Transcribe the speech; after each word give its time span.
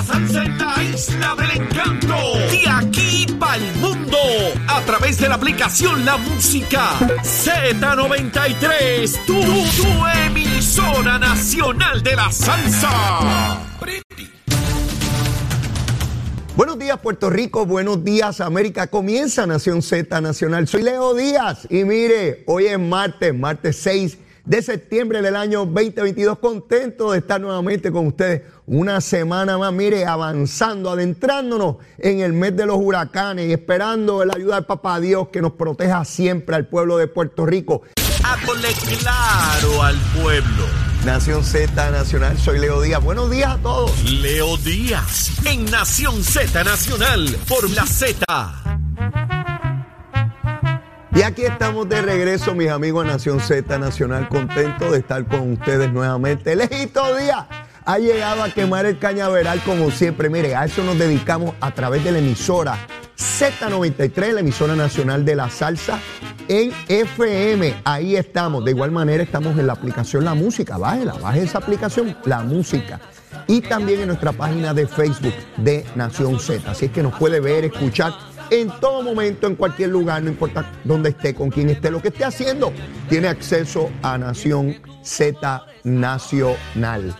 la 0.00 0.06
salsa 0.06 0.44
en 0.44 0.58
la 0.58 0.82
isla 0.82 1.34
del 1.36 1.62
encanto. 1.62 2.16
De 2.50 2.64
aquí 2.68 3.26
para 3.38 3.56
el 3.56 3.74
mundo. 3.76 4.18
A 4.68 4.80
través 4.82 5.18
de 5.18 5.28
la 5.28 5.34
aplicación 5.34 6.04
La 6.04 6.16
Música 6.16 6.90
Z93. 7.22 9.24
Tu, 9.26 9.42
tu 9.42 10.06
emisora 10.26 11.18
nacional 11.18 12.02
de 12.02 12.16
la 12.16 12.32
salsa. 12.32 13.60
Buenos 16.56 16.78
días 16.78 16.98
Puerto 16.98 17.30
Rico, 17.30 17.64
buenos 17.64 18.04
días 18.04 18.42
América. 18.42 18.88
Comienza 18.88 19.46
Nación 19.46 19.80
Z 19.82 20.20
Nacional. 20.20 20.68
Soy 20.68 20.82
Leo 20.82 21.14
Díaz 21.14 21.66
y 21.70 21.84
mire, 21.84 22.44
hoy 22.46 22.66
es 22.66 22.78
martes, 22.78 23.34
martes 23.34 23.78
6 23.82 24.18
de 24.50 24.62
septiembre 24.62 25.22
del 25.22 25.36
año 25.36 25.60
2022. 25.64 26.40
Contento 26.40 27.12
de 27.12 27.18
estar 27.18 27.40
nuevamente 27.40 27.92
con 27.92 28.08
ustedes 28.08 28.42
una 28.66 29.00
semana 29.00 29.56
más, 29.56 29.72
mire, 29.72 30.04
avanzando, 30.04 30.90
adentrándonos 30.90 31.76
en 31.98 32.18
el 32.18 32.32
mes 32.32 32.56
de 32.56 32.66
los 32.66 32.76
huracanes 32.76 33.48
y 33.48 33.52
esperando 33.52 34.24
la 34.24 34.34
ayuda 34.34 34.56
del 34.56 34.64
Papá 34.64 34.98
Dios 34.98 35.28
que 35.28 35.40
nos 35.40 35.52
proteja 35.52 36.04
siempre 36.04 36.56
al 36.56 36.66
pueblo 36.66 36.96
de 36.96 37.06
Puerto 37.06 37.46
Rico. 37.46 37.82
Hágole 38.24 38.70
claro 38.98 39.84
al 39.84 39.96
pueblo. 40.20 40.66
Nación 41.04 41.44
Z 41.44 41.90
Nacional, 41.92 42.36
soy 42.36 42.58
Leo 42.58 42.82
Díaz. 42.82 43.04
Buenos 43.04 43.30
días 43.30 43.52
a 43.52 43.58
todos. 43.58 44.02
Leo 44.04 44.56
Díaz 44.56 45.30
en 45.46 45.64
Nación 45.66 46.24
Z 46.24 46.64
Nacional 46.64 47.36
por 47.48 47.70
la 47.70 47.86
Z. 47.86 48.89
Y 51.14 51.22
aquí 51.22 51.42
estamos 51.42 51.88
de 51.88 52.02
regreso, 52.02 52.54
mis 52.54 52.70
amigos 52.70 53.04
de 53.04 53.12
Nación 53.12 53.40
Z 53.40 53.78
Nacional, 53.78 54.28
contento 54.28 54.92
de 54.92 54.98
estar 54.98 55.26
con 55.26 55.52
ustedes 55.52 55.92
nuevamente. 55.92 56.54
Lejito 56.54 57.16
Díaz 57.16 57.46
ha 57.84 57.98
llegado 57.98 58.44
a 58.44 58.50
quemar 58.50 58.86
el 58.86 58.98
cañaveral 58.98 59.60
como 59.64 59.90
siempre. 59.90 60.30
Mire, 60.30 60.54
a 60.54 60.66
eso 60.66 60.84
nos 60.84 60.98
dedicamos 60.98 61.54
a 61.60 61.72
través 61.72 62.04
de 62.04 62.12
la 62.12 62.18
emisora 62.18 62.78
Z93, 63.18 64.34
la 64.34 64.40
emisora 64.40 64.76
nacional 64.76 65.24
de 65.24 65.34
la 65.34 65.50
salsa 65.50 65.98
en 66.46 66.72
FM. 66.88 67.82
Ahí 67.84 68.14
estamos. 68.14 68.64
De 68.64 68.70
igual 68.70 68.92
manera 68.92 69.22
estamos 69.22 69.58
en 69.58 69.66
la 69.66 69.72
aplicación 69.72 70.24
La 70.24 70.34
Música. 70.34 70.78
Bájela, 70.78 71.14
baje 71.14 71.42
esa 71.42 71.58
aplicación, 71.58 72.16
La 72.24 72.40
Música. 72.42 73.00
Y 73.48 73.62
también 73.62 74.00
en 74.00 74.08
nuestra 74.08 74.32
página 74.32 74.72
de 74.74 74.86
Facebook 74.86 75.34
de 75.56 75.84
Nación 75.96 76.38
Z. 76.38 76.70
Así 76.70 76.86
es 76.86 76.92
que 76.92 77.02
nos 77.02 77.14
puede 77.14 77.40
ver, 77.40 77.64
escuchar 77.64 78.12
en 78.50 78.70
todo 78.80 79.02
momento, 79.02 79.46
en 79.46 79.56
cualquier 79.56 79.90
lugar, 79.90 80.22
no 80.22 80.30
importa 80.30 80.70
dónde 80.84 81.10
esté, 81.10 81.34
con 81.34 81.50
quién 81.50 81.70
esté, 81.70 81.90
lo 81.90 82.02
que 82.02 82.08
esté 82.08 82.24
haciendo, 82.24 82.72
tiene 83.08 83.28
acceso 83.28 83.90
a 84.02 84.18
Nación 84.18 84.76
Z 85.02 85.66
Nacional. 85.84 87.16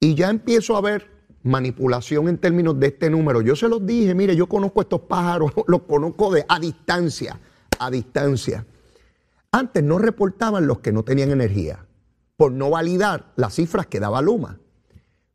Y 0.00 0.14
ya 0.14 0.30
empiezo 0.30 0.76
a 0.76 0.80
ver 0.80 1.18
manipulación 1.42 2.28
en 2.28 2.38
términos 2.38 2.78
de 2.78 2.86
este 2.88 3.10
número. 3.10 3.42
Yo 3.42 3.56
se 3.56 3.68
los 3.68 3.84
dije, 3.84 4.14
mire, 4.14 4.36
yo 4.36 4.48
conozco 4.48 4.80
estos 4.80 5.00
pájaros, 5.02 5.52
los 5.66 5.82
conozco 5.82 6.32
de, 6.32 6.46
a 6.48 6.58
distancia, 6.58 7.38
a 7.78 7.90
distancia. 7.90 8.64
Antes 9.50 9.82
no 9.82 9.98
reportaban 9.98 10.66
los 10.66 10.80
que 10.80 10.92
no 10.92 11.04
tenían 11.04 11.30
energía, 11.30 11.86
por 12.36 12.52
no 12.52 12.70
validar 12.70 13.32
las 13.36 13.54
cifras 13.54 13.86
que 13.86 14.00
daba 14.00 14.22
Luma. 14.22 14.58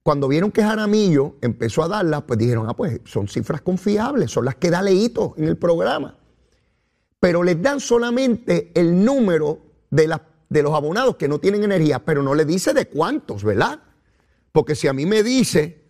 Cuando 0.04 0.28
vieron 0.28 0.52
que 0.52 0.62
Jaramillo 0.62 1.38
empezó 1.42 1.84
a 1.84 1.88
darlas, 1.88 2.24
pues 2.24 2.38
dijeron, 2.38 2.70
ah, 2.70 2.76
pues 2.76 3.00
son 3.06 3.28
cifras 3.28 3.62
confiables, 3.62 4.32
son 4.32 4.46
las 4.46 4.56
que 4.56 4.70
da 4.70 4.82
Leito 4.82 5.34
en 5.38 5.46
el 5.46 5.58
programa. 5.58 6.18
Pero 7.24 7.42
les 7.42 7.62
dan 7.62 7.80
solamente 7.80 8.72
el 8.74 9.06
número 9.06 9.60
de, 9.90 10.14
de 10.50 10.62
los 10.62 10.74
abonados 10.74 11.16
que 11.16 11.30
no 11.30 11.40
tienen 11.40 11.64
energía, 11.64 12.00
pero 12.00 12.22
no 12.22 12.36
le 12.36 12.44
dice 12.44 12.74
de 12.74 12.88
cuántos, 12.88 13.46
¿verdad? 13.46 13.80
Porque 14.52 14.76
si 14.76 14.90
a 14.90 14.94
mí 14.94 15.06
me 15.06 15.24
dice, 15.24 15.86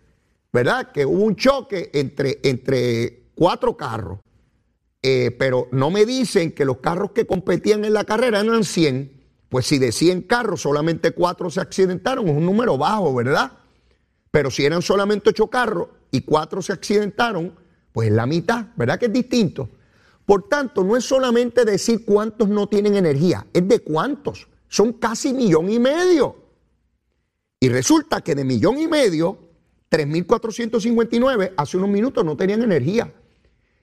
¿verdad? 0.51 0.91
Que 0.91 1.07
hubo 1.07 1.23
un 1.23 1.35
choque 1.35 1.89
entre, 1.91 2.39
entre 2.43 3.23
cuatro 3.33 3.75
carros 3.75 4.19
eh, 5.05 5.35
pero 5.37 5.67
no 5.71 5.91
me 5.91 6.05
dicen 6.05 6.53
que 6.53 6.63
los 6.63 6.77
carros 6.77 7.11
que 7.11 7.25
competían 7.27 7.83
en 7.83 7.93
la 7.93 8.05
carrera 8.05 8.39
eran 8.39 8.63
100. 8.63 9.11
Pues 9.49 9.65
si 9.65 9.77
de 9.77 9.91
100 9.91 10.21
carros 10.21 10.61
solamente 10.61 11.11
4 11.11 11.49
se 11.49 11.59
accidentaron, 11.59 12.27
es 12.29 12.37
un 12.37 12.45
número 12.45 12.77
bajo, 12.77 13.13
¿verdad? 13.13 13.51
Pero 14.31 14.49
si 14.49 14.65
eran 14.65 14.81
solamente 14.81 15.31
8 15.31 15.47
carros 15.47 15.89
y 16.09 16.21
4 16.21 16.61
se 16.61 16.73
accidentaron, 16.73 17.53
pues 17.91 18.07
es 18.07 18.13
la 18.13 18.25
mitad, 18.25 18.67
¿verdad 18.77 18.97
que 18.97 19.07
es 19.07 19.13
distinto? 19.13 19.69
Por 20.25 20.47
tanto, 20.47 20.83
no 20.83 20.95
es 20.95 21.05
solamente 21.05 21.65
decir 21.65 22.05
cuántos 22.05 22.47
no 22.47 22.67
tienen 22.67 22.95
energía, 22.95 23.45
es 23.53 23.67
de 23.67 23.79
cuántos. 23.79 24.47
Son 24.67 24.93
casi 24.93 25.33
millón 25.33 25.69
y 25.69 25.79
medio. 25.79 26.35
Y 27.59 27.69
resulta 27.69 28.21
que 28.21 28.35
de 28.35 28.43
millón 28.43 28.77
y 28.77 28.87
medio, 28.87 29.37
3.459 29.89 31.53
hace 31.55 31.77
unos 31.77 31.89
minutos 31.89 32.25
no 32.25 32.35
tenían 32.35 32.61
energía. 32.63 33.13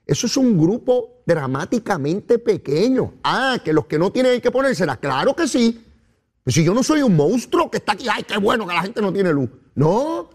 Eso 0.07 0.27
es 0.27 0.37
un 0.37 0.59
grupo 0.59 1.23
dramáticamente 1.25 2.39
pequeño. 2.39 3.15
Ah, 3.23 3.59
que 3.65 3.73
los 3.73 3.87
que 3.87 3.99
no 3.99 4.11
tienen 4.11 4.41
que 4.41 4.51
ponérsela, 4.51 4.97
claro 4.97 5.37
que 5.37 5.47
sí. 5.47 5.85
Pues 6.43 6.55
si 6.55 6.65
yo 6.65 6.75
no 6.75 6.83
soy 6.83 7.03
un 7.03 7.15
monstruo 7.15 7.71
que 7.71 7.79
está 7.79 7.93
aquí, 7.93 8.07
ay, 8.11 8.25
qué 8.25 8.39
bueno 8.39 8.67
que 8.67 8.75
la 8.75 8.83
gente 8.83 9.01
no 9.01 9.13
tiene 9.13 9.33
luz. 9.33 9.51
No, 9.75 10.31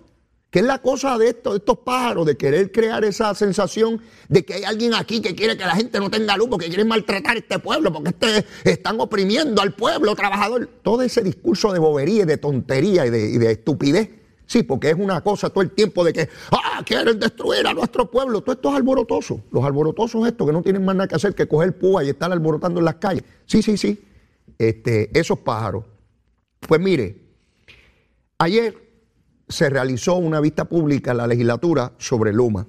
¿qué 0.55 0.59
es 0.59 0.65
la 0.65 0.81
cosa 0.81 1.17
de, 1.17 1.27
esto, 1.27 1.51
de 1.51 1.57
estos 1.57 1.79
pájaros, 1.79 2.25
de 2.25 2.37
querer 2.37 2.71
crear 2.71 3.03
esa 3.03 3.35
sensación 3.35 3.99
de 4.29 4.45
que 4.45 4.53
hay 4.53 4.63
alguien 4.63 4.93
aquí 4.93 5.19
que 5.19 5.35
quiere 5.35 5.57
que 5.57 5.65
la 5.65 5.75
gente 5.75 5.99
no 5.99 6.09
tenga 6.09 6.37
luz 6.37 6.47
porque 6.49 6.67
quieren 6.67 6.87
maltratar 6.87 7.35
a 7.35 7.39
este 7.39 7.59
pueblo, 7.59 7.91
porque 7.91 8.11
este, 8.11 8.45
están 8.63 8.97
oprimiendo 9.01 9.61
al 9.61 9.73
pueblo 9.73 10.15
trabajador? 10.15 10.69
Todo 10.81 11.01
ese 11.01 11.23
discurso 11.23 11.73
de 11.73 11.79
bobería 11.79 12.23
y 12.23 12.25
de 12.25 12.37
tontería 12.37 13.05
y 13.05 13.09
de, 13.09 13.51
estupidez 13.51 14.11
Sí, 14.45 14.63
porque 14.63 14.91
es 14.91 14.95
una 14.97 15.19
cosa 15.19 15.49
todo 15.49 15.61
el 15.61 15.71
tiempo 15.71 16.05
de 16.05 16.13
que, 16.13 16.29
ah, 16.51 16.81
quieren 16.85 17.19
destruir 17.19 17.67
a 17.67 17.73
nuestro 17.73 18.09
pueblo. 18.09 18.39
Todo 18.39 18.53
esto 18.53 18.69
es 18.69 18.75
alborotoso. 18.75 19.41
Los 19.51 19.65
alborotosos 19.65 20.25
estos 20.25 20.47
que 20.47 20.53
no 20.53 20.61
tienen 20.61 20.85
más 20.85 20.95
nada 20.95 21.09
que 21.09 21.15
hacer 21.15 21.35
que 21.35 21.49
coger 21.49 21.77
púa 21.77 22.01
y 22.05 22.11
estar 22.11 22.31
alborotando 22.31 22.79
en 22.79 22.85
las 22.85 22.95
calles. 22.95 23.25
Sí, 23.45 23.61
sí, 23.61 23.75
sí. 23.75 24.01
Este, 24.57 25.09
esos 25.19 25.39
pájaros. 25.39 25.83
Pues 26.61 26.79
mire, 26.79 27.17
ayer 28.37 28.84
se 29.55 29.69
realizó 29.69 30.15
una 30.15 30.39
vista 30.39 30.65
pública 30.65 31.11
en 31.11 31.17
la 31.17 31.27
legislatura 31.27 31.93
sobre 31.97 32.33
Luma. 32.33 32.67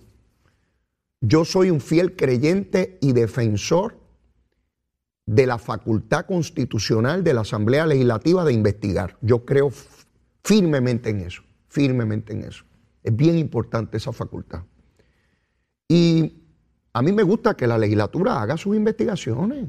Yo 1.20 1.44
soy 1.44 1.70
un 1.70 1.80
fiel 1.80 2.16
creyente 2.16 2.98
y 3.00 3.12
defensor 3.12 3.98
de 5.26 5.46
la 5.46 5.58
facultad 5.58 6.26
constitucional 6.26 7.24
de 7.24 7.34
la 7.34 7.40
Asamblea 7.40 7.86
Legislativa 7.86 8.44
de 8.44 8.52
investigar. 8.52 9.16
Yo 9.20 9.44
creo 9.44 9.70
firmemente 10.42 11.10
en 11.10 11.20
eso 11.20 11.42
firmemente 11.76 12.32
en 12.32 12.44
eso. 12.44 12.64
Es 13.02 13.14
bien 13.14 13.36
importante 13.36 13.98
esa 13.98 14.10
facultad. 14.10 14.62
Y 15.86 16.42
a 16.94 17.02
mí 17.02 17.12
me 17.12 17.22
gusta 17.22 17.54
que 17.54 17.66
la 17.66 17.76
legislatura 17.76 18.40
haga 18.40 18.56
sus 18.56 18.74
investigaciones 18.74 19.66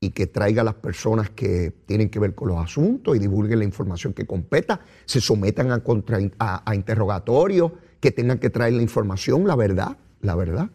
y 0.00 0.10
que 0.10 0.26
traiga 0.26 0.62
a 0.62 0.64
las 0.64 0.74
personas 0.74 1.30
que 1.30 1.72
tienen 1.86 2.08
que 2.08 2.18
ver 2.18 2.34
con 2.34 2.48
los 2.48 2.58
asuntos 2.58 3.16
y 3.16 3.18
divulguen 3.18 3.58
la 3.58 3.64
información 3.64 4.12
que 4.12 4.26
competa, 4.26 4.80
se 5.04 5.20
sometan 5.20 5.70
a, 5.72 6.62
a 6.64 6.74
interrogatorios, 6.74 7.72
que 8.00 8.12
tengan 8.12 8.38
que 8.38 8.50
traer 8.50 8.74
la 8.74 8.82
información, 8.82 9.46
la 9.46 9.56
verdad, 9.56 9.96
la 10.20 10.36
verdad. 10.36 10.70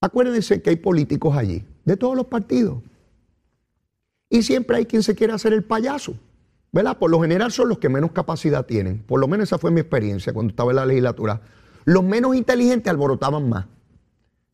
Acuérdense 0.00 0.62
que 0.62 0.70
hay 0.70 0.76
políticos 0.76 1.36
allí, 1.36 1.64
de 1.84 1.96
todos 1.96 2.16
los 2.16 2.26
partidos. 2.26 2.78
Y 4.28 4.42
siempre 4.42 4.76
hay 4.76 4.86
quien 4.86 5.02
se 5.02 5.14
quiere 5.14 5.32
hacer 5.32 5.52
el 5.52 5.64
payaso. 5.64 6.14
¿Verdad? 6.72 6.98
Por 6.98 7.08
lo 7.08 7.20
general 7.20 7.52
son 7.52 7.68
los 7.68 7.78
que 7.78 7.88
menos 7.88 8.10
capacidad 8.10 8.66
tienen. 8.66 8.98
Por 8.98 9.20
lo 9.20 9.28
menos 9.28 9.48
esa 9.48 9.58
fue 9.58 9.70
mi 9.70 9.80
experiencia 9.80 10.32
cuando 10.32 10.50
estaba 10.50 10.72
en 10.72 10.76
la 10.76 10.86
legislatura. 10.86 11.40
Los 11.84 12.02
menos 12.02 12.34
inteligentes 12.34 12.90
alborotaban 12.90 13.48
más. 13.48 13.66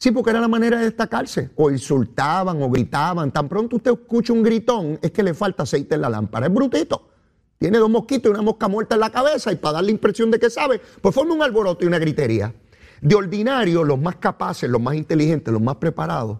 Sí, 0.00 0.12
porque 0.12 0.30
era 0.30 0.40
la 0.40 0.48
manera 0.48 0.78
de 0.78 0.86
destacarse. 0.86 1.50
O 1.56 1.70
insultaban 1.70 2.62
o 2.62 2.70
gritaban. 2.70 3.30
Tan 3.30 3.50
pronto 3.50 3.76
usted 3.76 3.92
escucha 3.92 4.32
un 4.32 4.42
gritón, 4.42 4.98
es 5.02 5.10
que 5.10 5.22
le 5.22 5.34
falta 5.34 5.64
aceite 5.64 5.94
en 5.94 6.00
la 6.00 6.08
lámpara. 6.08 6.46
Es 6.46 6.54
brutito. 6.54 7.10
Tiene 7.58 7.76
dos 7.76 7.90
mosquitos 7.90 8.30
y 8.30 8.32
una 8.32 8.40
mosca 8.40 8.66
muerta 8.66 8.94
en 8.94 9.00
la 9.00 9.10
cabeza 9.10 9.52
y 9.52 9.56
para 9.56 9.74
dar 9.74 9.84
la 9.84 9.90
impresión 9.90 10.30
de 10.30 10.38
que 10.38 10.48
sabe, 10.48 10.80
pues 11.02 11.14
forma 11.14 11.34
un 11.34 11.42
alboroto 11.42 11.84
y 11.84 11.88
una 11.88 11.98
gritería. 11.98 12.54
De 13.02 13.14
ordinario, 13.14 13.84
los 13.84 14.00
más 14.00 14.16
capaces, 14.16 14.70
los 14.70 14.80
más 14.80 14.94
inteligentes, 14.94 15.52
los 15.52 15.60
más 15.60 15.76
preparados, 15.76 16.38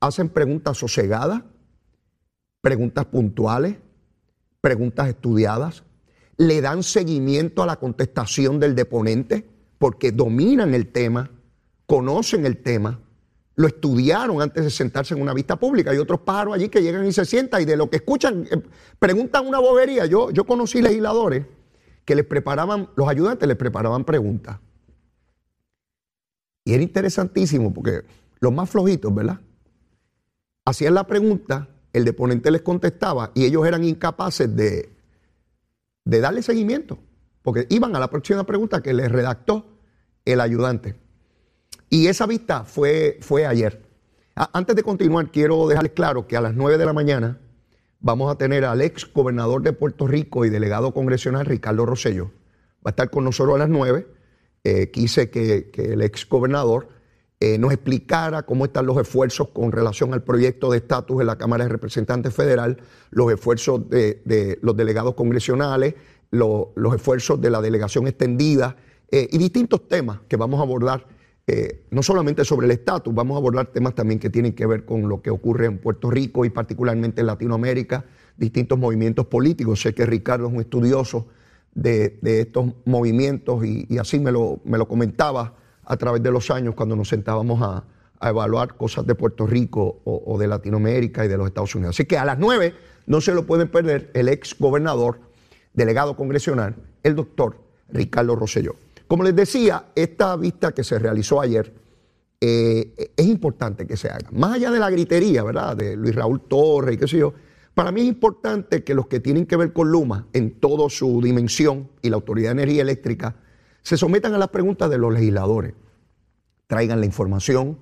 hacen 0.00 0.30
preguntas 0.30 0.78
sosegadas, 0.78 1.42
preguntas 2.62 3.04
puntuales, 3.04 3.76
preguntas 4.62 5.08
estudiadas, 5.08 5.84
le 6.38 6.62
dan 6.62 6.82
seguimiento 6.82 7.62
a 7.62 7.66
la 7.66 7.76
contestación 7.76 8.58
del 8.58 8.74
deponente 8.74 9.46
porque 9.76 10.12
dominan 10.12 10.72
el 10.72 10.90
tema, 10.90 11.30
conocen 11.86 12.46
el 12.46 12.62
tema, 12.62 13.00
lo 13.56 13.66
estudiaron 13.68 14.42
antes 14.42 14.64
de 14.64 14.70
sentarse 14.70 15.14
en 15.14 15.22
una 15.22 15.32
vista 15.32 15.56
pública. 15.56 15.90
Hay 15.90 15.98
otros 15.98 16.20
pájaros 16.20 16.54
allí 16.54 16.68
que 16.68 16.82
llegan 16.82 17.06
y 17.06 17.12
se 17.12 17.24
sientan 17.24 17.62
y 17.62 17.64
de 17.64 17.76
lo 17.76 17.88
que 17.88 17.96
escuchan 17.96 18.46
eh, 18.50 18.62
preguntan 18.98 19.46
una 19.46 19.60
bobería. 19.60 20.06
Yo, 20.06 20.30
yo 20.30 20.44
conocí 20.44 20.82
legisladores 20.82 21.46
que 22.04 22.14
les 22.14 22.24
preparaban, 22.24 22.88
los 22.96 23.08
ayudantes 23.08 23.46
les 23.46 23.56
preparaban 23.56 24.04
preguntas. 24.04 24.58
Y 26.64 26.72
era 26.72 26.82
interesantísimo 26.82 27.72
porque 27.72 28.02
los 28.40 28.52
más 28.52 28.70
flojitos, 28.70 29.14
¿verdad? 29.14 29.40
Hacían 30.64 30.94
la 30.94 31.06
pregunta, 31.06 31.68
el 31.92 32.04
deponente 32.04 32.50
les 32.50 32.62
contestaba 32.62 33.30
y 33.34 33.44
ellos 33.44 33.66
eran 33.66 33.84
incapaces 33.84 34.54
de, 34.56 34.90
de 36.04 36.20
darle 36.20 36.42
seguimiento, 36.42 36.98
porque 37.42 37.66
iban 37.70 37.94
a 37.94 38.00
la 38.00 38.10
próxima 38.10 38.44
pregunta 38.44 38.82
que 38.82 38.94
les 38.94 39.12
redactó 39.12 39.66
el 40.24 40.40
ayudante. 40.40 41.03
Y 41.94 42.08
esa 42.08 42.26
vista 42.26 42.64
fue, 42.64 43.18
fue 43.20 43.46
ayer. 43.46 43.80
Antes 44.34 44.74
de 44.74 44.82
continuar, 44.82 45.30
quiero 45.30 45.68
dejarles 45.68 45.92
claro 45.92 46.26
que 46.26 46.36
a 46.36 46.40
las 46.40 46.52
9 46.52 46.76
de 46.76 46.86
la 46.86 46.92
mañana 46.92 47.38
vamos 48.00 48.32
a 48.32 48.36
tener 48.36 48.64
al 48.64 48.80
ex 48.80 49.06
gobernador 49.12 49.62
de 49.62 49.72
Puerto 49.72 50.08
Rico 50.08 50.44
y 50.44 50.50
delegado 50.50 50.92
congresional 50.92 51.46
Ricardo 51.46 51.86
Rosello. 51.86 52.32
Va 52.84 52.86
a 52.86 52.90
estar 52.90 53.10
con 53.10 53.22
nosotros 53.22 53.54
a 53.54 53.58
las 53.58 53.68
9. 53.68 54.08
Eh, 54.64 54.90
quise 54.90 55.30
que, 55.30 55.70
el 55.72 56.02
ex 56.02 56.28
gobernador 56.28 56.88
eh, 57.38 57.58
nos 57.58 57.72
explicara 57.72 58.42
cómo 58.42 58.64
están 58.64 58.86
los 58.86 58.98
esfuerzos 58.98 59.50
con 59.50 59.70
relación 59.70 60.12
al 60.14 60.24
proyecto 60.24 60.72
de 60.72 60.78
estatus 60.78 61.20
en 61.20 61.28
la 61.28 61.38
Cámara 61.38 61.62
de 61.62 61.70
Representantes 61.70 62.34
Federal, 62.34 62.78
los 63.12 63.32
esfuerzos 63.32 63.88
de, 63.88 64.58
los 64.62 64.76
delegados 64.76 65.14
congresionales, 65.14 65.94
los 66.32 66.92
esfuerzos 66.92 67.40
de 67.40 67.50
la 67.50 67.60
delegación 67.60 68.08
extendida 68.08 68.74
eh, 69.12 69.28
y 69.30 69.38
distintos 69.38 69.86
temas 69.86 70.18
que 70.26 70.36
vamos 70.36 70.58
a 70.58 70.64
abordar 70.64 71.13
eh, 71.46 71.84
no 71.90 72.02
solamente 72.02 72.44
sobre 72.44 72.66
el 72.66 72.70
estatus, 72.70 73.14
vamos 73.14 73.34
a 73.34 73.38
abordar 73.38 73.66
temas 73.66 73.94
también 73.94 74.18
que 74.18 74.30
tienen 74.30 74.54
que 74.54 74.64
ver 74.66 74.86
con 74.86 75.08
lo 75.08 75.20
que 75.20 75.30
ocurre 75.30 75.66
en 75.66 75.78
Puerto 75.78 76.10
Rico 76.10 76.44
y 76.44 76.50
particularmente 76.50 77.20
en 77.20 77.26
Latinoamérica, 77.26 78.06
distintos 78.38 78.78
movimientos 78.78 79.26
políticos. 79.26 79.82
Sé 79.82 79.94
que 79.94 80.06
Ricardo 80.06 80.46
es 80.46 80.54
un 80.54 80.60
estudioso 80.60 81.26
de, 81.74 82.18
estos 82.22 82.72
movimientos 82.86 83.64
y, 83.64 83.98
así 83.98 84.18
me 84.18 84.32
lo, 84.32 84.60
me 84.64 84.78
lo, 84.78 84.88
comentaba 84.88 85.54
a 85.84 85.96
través 85.98 86.22
de 86.22 86.30
los 86.30 86.50
años 86.50 86.74
cuando 86.74 86.96
nos 86.96 87.08
sentábamos 87.08 87.60
a, 87.62 87.84
evaluar 88.22 88.74
cosas 88.76 89.06
de 89.06 89.14
Puerto 89.14 89.46
Rico 89.46 90.00
o, 90.04 90.22
o, 90.24 90.38
de 90.38 90.46
Latinoamérica 90.46 91.26
y 91.26 91.28
de 91.28 91.36
los 91.36 91.46
Estados 91.46 91.74
Unidos. 91.74 91.94
Así 91.94 92.06
que 92.06 92.16
a 92.16 92.24
las 92.24 92.38
nueve 92.38 92.72
no 93.06 93.20
se 93.20 93.34
lo 93.34 93.44
pueden 93.44 93.68
perder 93.68 94.10
el 94.14 94.30
ex 94.30 94.56
gobernador, 94.58 95.18
delegado 95.74 96.16
congresional, 96.16 96.74
el 97.02 97.16
doctor 97.16 97.58
Ricardo 97.90 98.34
Rosselló. 98.34 98.76
Como 99.06 99.22
les 99.22 99.36
decía, 99.36 99.86
esta 99.94 100.36
vista 100.36 100.72
que 100.72 100.82
se 100.82 100.98
realizó 100.98 101.40
ayer 101.40 101.72
eh, 102.40 103.12
es 103.16 103.26
importante 103.26 103.86
que 103.86 103.96
se 103.96 104.08
haga. 104.08 104.28
Más 104.32 104.54
allá 104.54 104.70
de 104.70 104.78
la 104.78 104.90
gritería, 104.90 105.42
¿verdad? 105.42 105.76
De 105.76 105.96
Luis 105.96 106.14
Raúl 106.14 106.42
Torres 106.42 106.96
y 106.96 106.98
qué 106.98 107.08
sé 107.08 107.18
yo. 107.18 107.32
Para 107.74 107.90
mí 107.90 108.02
es 108.02 108.06
importante 108.06 108.84
que 108.84 108.94
los 108.94 109.06
que 109.08 109.20
tienen 109.20 109.46
que 109.46 109.56
ver 109.56 109.72
con 109.72 109.90
Luma 109.90 110.28
en 110.32 110.60
toda 110.60 110.88
su 110.88 111.20
dimensión 111.20 111.90
y 112.02 112.10
la 112.10 112.16
Autoridad 112.16 112.50
de 112.54 112.62
Energía 112.62 112.82
Eléctrica 112.82 113.36
se 113.82 113.96
sometan 113.96 114.34
a 114.34 114.38
las 114.38 114.48
preguntas 114.48 114.88
de 114.90 114.98
los 114.98 115.12
legisladores. 115.12 115.74
Traigan 116.66 117.00
la 117.00 117.06
información, 117.06 117.78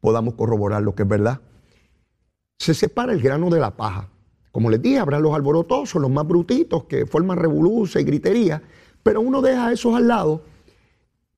podamos 0.00 0.34
corroborar 0.34 0.82
lo 0.82 0.94
que 0.94 1.02
es 1.02 1.08
verdad. 1.08 1.40
Se 2.58 2.72
separa 2.72 3.12
el 3.12 3.20
grano 3.20 3.50
de 3.50 3.60
la 3.60 3.76
paja. 3.76 4.08
Como 4.52 4.70
les 4.70 4.80
dije, 4.80 4.98
habrá 4.98 5.18
los 5.18 5.34
alborotosos, 5.34 6.00
los 6.00 6.10
más 6.10 6.26
brutitos 6.26 6.84
que 6.84 7.06
forman 7.06 7.38
revolución 7.38 8.02
y 8.02 8.06
gritería, 8.06 8.62
pero 9.02 9.20
uno 9.20 9.42
deja 9.42 9.72
esos 9.72 9.94
al 9.94 10.08
lado 10.08 10.51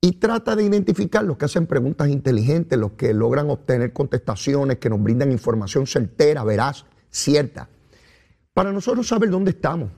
y 0.05 0.13
trata 0.13 0.55
de 0.55 0.65
identificar 0.65 1.25
los 1.25 1.39
que 1.39 1.47
hacen 1.47 1.67
preguntas 1.67 2.11
inteligentes, 2.11 2.79
los 2.79 2.93
que 2.93 3.15
logran 3.15 3.49
obtener 3.49 3.95
contestaciones, 3.95 4.77
que 4.77 4.91
nos 4.91 5.03
brindan 5.03 5.33
información 5.33 5.87
certera, 5.87 6.45
veraz, 6.45 6.85
cierta. 7.09 7.71
Para 8.53 8.71
nosotros 8.71 9.09
saber 9.09 9.31
dónde 9.31 9.53
estamos. 9.53 9.91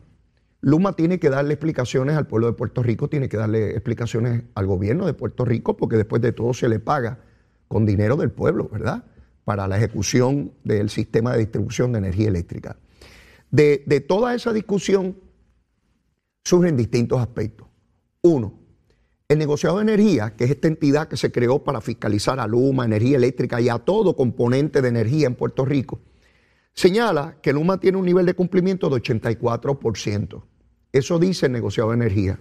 Luma 0.60 0.92
tiene 0.92 1.18
que 1.18 1.28
darle 1.28 1.54
explicaciones 1.54 2.16
al 2.16 2.28
pueblo 2.28 2.46
de 2.46 2.52
Puerto 2.52 2.84
Rico, 2.84 3.08
tiene 3.08 3.28
que 3.28 3.36
darle 3.36 3.70
explicaciones 3.70 4.44
al 4.54 4.66
gobierno 4.66 5.06
de 5.06 5.14
Puerto 5.14 5.44
Rico, 5.44 5.76
porque 5.76 5.96
después 5.96 6.22
de 6.22 6.30
todo 6.30 6.54
se 6.54 6.68
le 6.68 6.78
paga 6.78 7.18
con 7.66 7.84
dinero 7.84 8.14
del 8.14 8.30
pueblo, 8.30 8.68
¿verdad? 8.70 9.02
Para 9.44 9.66
la 9.66 9.76
ejecución 9.76 10.52
del 10.62 10.88
sistema 10.88 11.32
de 11.32 11.40
distribución 11.40 11.90
de 11.90 11.98
energía 11.98 12.28
eléctrica. 12.28 12.76
De, 13.50 13.82
de 13.84 14.00
toda 14.00 14.36
esa 14.36 14.52
discusión 14.52 15.16
surgen 16.44 16.76
distintos 16.76 17.18
aspectos. 17.18 17.66
Uno, 18.22 18.65
el 19.28 19.38
negociado 19.38 19.76
de 19.76 19.82
energía, 19.82 20.34
que 20.36 20.44
es 20.44 20.50
esta 20.50 20.68
entidad 20.68 21.08
que 21.08 21.16
se 21.16 21.32
creó 21.32 21.64
para 21.64 21.80
fiscalizar 21.80 22.38
a 22.38 22.46
Luma, 22.46 22.84
energía 22.84 23.16
eléctrica 23.16 23.60
y 23.60 23.68
a 23.68 23.78
todo 23.78 24.14
componente 24.14 24.80
de 24.82 24.88
energía 24.88 25.26
en 25.26 25.34
Puerto 25.34 25.64
Rico, 25.64 26.00
señala 26.74 27.38
que 27.42 27.52
Luma 27.52 27.80
tiene 27.80 27.98
un 27.98 28.04
nivel 28.04 28.24
de 28.26 28.34
cumplimiento 28.34 28.88
de 28.88 29.02
84%. 29.02 30.42
Eso 30.92 31.18
dice 31.18 31.46
el 31.46 31.52
negociado 31.52 31.90
de 31.90 31.96
energía. 31.96 32.38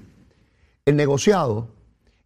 El 0.85 0.95
negociado 0.95 1.69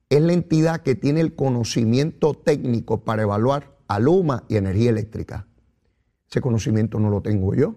es 0.10 0.22
la 0.22 0.34
entidad 0.34 0.82
que 0.82 0.96
tiene 0.96 1.22
el 1.22 1.36
conocimiento 1.36 2.34
técnico 2.34 3.06
para 3.06 3.22
evaluar 3.22 3.78
a 3.88 4.00
Luma 4.00 4.44
y 4.50 4.58
energía 4.58 4.90
eléctrica. 4.90 5.48
Ese 6.30 6.42
conocimiento 6.42 7.00
no 7.00 7.10
lo 7.10 7.22
tengo 7.22 7.56
yo. 7.56 7.76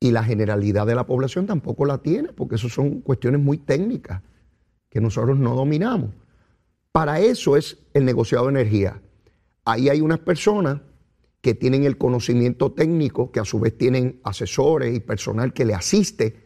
Y 0.00 0.10
la 0.10 0.24
generalidad 0.24 0.86
de 0.86 0.94
la 0.94 1.06
población 1.06 1.46
tampoco 1.46 1.84
la 1.84 1.98
tiene, 1.98 2.32
porque 2.32 2.54
eso 2.54 2.68
son 2.68 3.02
cuestiones 3.02 3.40
muy 3.40 3.58
técnicas 3.58 4.22
que 4.94 5.00
nosotros 5.00 5.36
no 5.36 5.56
dominamos. 5.56 6.10
Para 6.92 7.18
eso 7.18 7.56
es 7.56 7.78
el 7.94 8.04
negociado 8.04 8.44
de 8.44 8.52
energía. 8.52 9.02
Ahí 9.64 9.88
hay 9.88 10.00
unas 10.00 10.20
personas 10.20 10.82
que 11.40 11.52
tienen 11.52 11.82
el 11.82 11.98
conocimiento 11.98 12.70
técnico, 12.70 13.32
que 13.32 13.40
a 13.40 13.44
su 13.44 13.58
vez 13.58 13.76
tienen 13.76 14.20
asesores 14.22 14.94
y 14.94 15.00
personal 15.00 15.52
que 15.52 15.64
le 15.64 15.74
asiste 15.74 16.36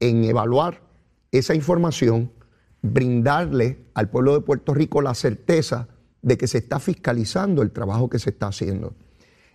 en 0.00 0.22
evaluar 0.24 0.82
esa 1.32 1.54
información, 1.54 2.30
brindarle 2.82 3.86
al 3.94 4.10
pueblo 4.10 4.34
de 4.34 4.42
Puerto 4.42 4.74
Rico 4.74 5.00
la 5.00 5.14
certeza 5.14 5.88
de 6.20 6.36
que 6.36 6.46
se 6.46 6.58
está 6.58 6.80
fiscalizando 6.80 7.62
el 7.62 7.70
trabajo 7.70 8.10
que 8.10 8.18
se 8.18 8.30
está 8.30 8.48
haciendo. 8.48 8.94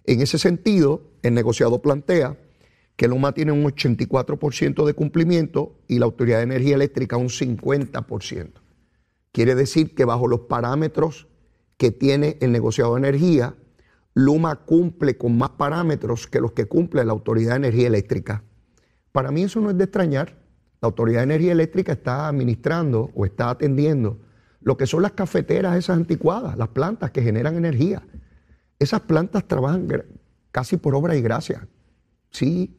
En 0.05 0.21
ese 0.21 0.39
sentido, 0.39 1.03
el 1.21 1.35
negociado 1.35 1.83
plantea 1.83 2.35
que 2.95 3.07
Luma 3.07 3.33
tiene 3.33 3.51
un 3.51 3.63
84% 3.63 4.85
de 4.85 4.93
cumplimiento 4.93 5.79
y 5.88 6.00
la 6.00 6.05
Autoridad 6.05 6.38
de 6.38 6.43
Energía 6.43 6.75
Eléctrica 6.75 7.17
un 7.17 7.29
50%. 7.29 8.51
Quiere 9.31 9.55
decir 9.55 9.95
que 9.95 10.05
bajo 10.05 10.27
los 10.27 10.41
parámetros 10.41 11.27
que 11.77 11.91
tiene 11.91 12.38
el 12.39 12.51
negociado 12.51 12.93
de 12.93 13.00
energía, 13.00 13.55
Luma 14.13 14.57
cumple 14.57 15.17
con 15.17 15.38
más 15.38 15.51
parámetros 15.51 16.27
que 16.27 16.39
los 16.39 16.51
que 16.51 16.65
cumple 16.65 17.03
la 17.03 17.13
Autoridad 17.13 17.51
de 17.51 17.67
Energía 17.67 17.88
Eléctrica. 17.88 18.43
Para 19.12 19.31
mí 19.31 19.43
eso 19.43 19.59
no 19.59 19.71
es 19.71 19.77
de 19.77 19.85
extrañar. 19.85 20.38
La 20.81 20.88
Autoridad 20.88 21.19
de 21.19 21.23
Energía 21.23 21.53
Eléctrica 21.53 21.93
está 21.93 22.27
administrando 22.27 23.09
o 23.15 23.25
está 23.25 23.50
atendiendo 23.50 24.19
lo 24.62 24.77
que 24.77 24.88
son 24.88 25.01
las 25.01 25.12
cafeteras 25.12 25.77
esas 25.77 25.97
anticuadas, 25.97 26.57
las 26.57 26.69
plantas 26.69 27.12
que 27.12 27.21
generan 27.21 27.55
energía. 27.55 28.03
Esas 28.79 29.01
plantas 29.01 29.47
trabajan 29.47 29.88
casi 30.51 30.77
por 30.77 30.95
obra 30.95 31.15
y 31.15 31.21
gracia. 31.21 31.67
Sí, 32.33 32.75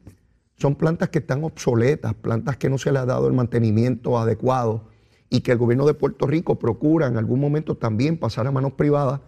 son 0.57 0.75
plantas 0.75 1.09
que 1.09 1.19
están 1.19 1.43
obsoletas, 1.43 2.13
plantas 2.13 2.57
que 2.57 2.69
no 2.69 2.77
se 2.77 2.91
les 2.91 3.01
ha 3.01 3.05
dado 3.05 3.27
el 3.27 3.33
mantenimiento 3.33 4.19
adecuado 4.19 4.89
y 5.29 5.41
que 5.41 5.51
el 5.51 5.57
gobierno 5.57 5.85
de 5.85 5.93
Puerto 5.93 6.27
Rico 6.27 6.59
procura 6.59 7.07
en 7.07 7.17
algún 7.17 7.39
momento 7.39 7.75
también 7.75 8.17
pasar 8.17 8.47
a 8.47 8.51
manos 8.51 8.73
privadas 8.73 9.21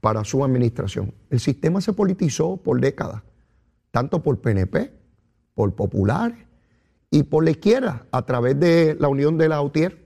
para 0.00 0.24
su 0.24 0.44
administración. 0.44 1.14
El 1.28 1.40
sistema 1.40 1.80
se 1.80 1.92
politizó 1.92 2.56
por 2.56 2.80
décadas. 2.80 3.22
tanto 3.90 4.22
por 4.22 4.40
PNP, 4.40 4.92
por 5.52 5.74
populares 5.74 6.38
y 7.10 7.24
por 7.24 7.42
la 7.42 7.50
izquierda, 7.50 8.06
a 8.12 8.24
través 8.24 8.60
de 8.60 8.96
la 9.00 9.08
unión 9.08 9.36
de 9.36 9.48
la 9.48 9.60
UTIER. 9.62 9.98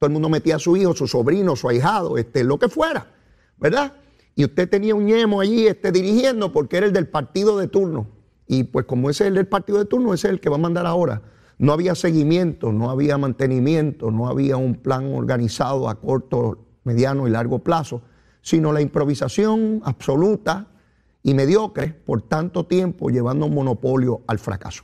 Todo 0.00 0.08
el 0.08 0.12
mundo 0.12 0.28
metía 0.28 0.56
a 0.56 0.58
su 0.58 0.76
hijo, 0.76 0.92
su 0.92 1.06
sobrino, 1.06 1.54
su 1.54 1.68
ahijado, 1.68 2.18
este, 2.18 2.42
lo 2.42 2.58
que 2.58 2.68
fuera, 2.68 3.12
¿verdad? 3.58 3.92
Y 4.34 4.44
usted 4.44 4.68
tenía 4.68 4.96
un 4.96 5.06
ñemo 5.06 5.40
allí 5.40 5.68
este, 5.68 5.92
dirigiendo 5.92 6.52
porque 6.52 6.78
era 6.78 6.86
el 6.86 6.92
del 6.92 7.06
partido 7.06 7.56
de 7.58 7.68
turno. 7.68 8.19
Y 8.52 8.64
pues 8.64 8.84
como 8.84 9.08
ese 9.10 9.28
es 9.28 9.36
el 9.36 9.46
partido 9.46 9.78
de 9.78 9.84
turno, 9.84 10.12
ese 10.12 10.26
es 10.26 10.32
el 10.32 10.40
que 10.40 10.48
va 10.48 10.56
a 10.56 10.58
mandar 10.58 10.84
ahora. 10.84 11.22
No 11.58 11.72
había 11.72 11.94
seguimiento, 11.94 12.72
no 12.72 12.90
había 12.90 13.16
mantenimiento, 13.16 14.10
no 14.10 14.26
había 14.26 14.56
un 14.56 14.74
plan 14.74 15.14
organizado 15.14 15.88
a 15.88 16.00
corto, 16.00 16.66
mediano 16.82 17.28
y 17.28 17.30
largo 17.30 17.60
plazo, 17.60 18.02
sino 18.42 18.72
la 18.72 18.80
improvisación 18.80 19.82
absoluta 19.84 20.66
y 21.22 21.32
mediocre 21.32 21.92
por 21.92 22.22
tanto 22.22 22.66
tiempo 22.66 23.08
llevando 23.08 23.46
un 23.46 23.54
monopolio 23.54 24.22
al 24.26 24.40
fracaso. 24.40 24.82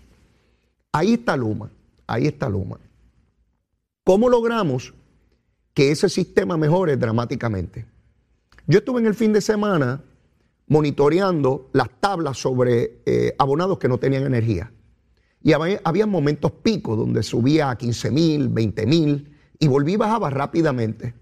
Ahí 0.92 1.14
está 1.14 1.36
Luma, 1.36 1.68
ahí 2.06 2.28
está 2.28 2.48
Luma. 2.48 2.78
¿Cómo 4.04 4.28
logramos 4.28 4.94
que 5.74 5.90
ese 5.90 6.08
sistema 6.08 6.56
mejore 6.56 6.96
dramáticamente? 6.96 7.84
Yo 8.68 8.78
estuve 8.78 9.00
en 9.00 9.06
el 9.06 9.14
fin 9.16 9.32
de 9.32 9.40
semana 9.40 10.04
monitoreando 10.68 11.70
las 11.72 11.88
tablas 12.00 12.38
sobre 12.38 13.02
eh, 13.06 13.34
abonados 13.38 13.78
que 13.78 13.88
no 13.88 13.98
tenían 13.98 14.24
energía. 14.24 14.72
Y 15.42 15.52
había, 15.52 16.06
momentos 16.06 16.50
picos 16.50 16.98
donde 16.98 17.22
subía 17.22 17.70
a 17.70 17.78
15 17.78 18.10
mil, 18.10 18.48
20 18.48 18.86
mil 18.86 19.32
y 19.60 19.68
volví 19.68 19.92
y 19.92 19.96
bajaba 19.96 20.28
rápidamente. 20.28 21.14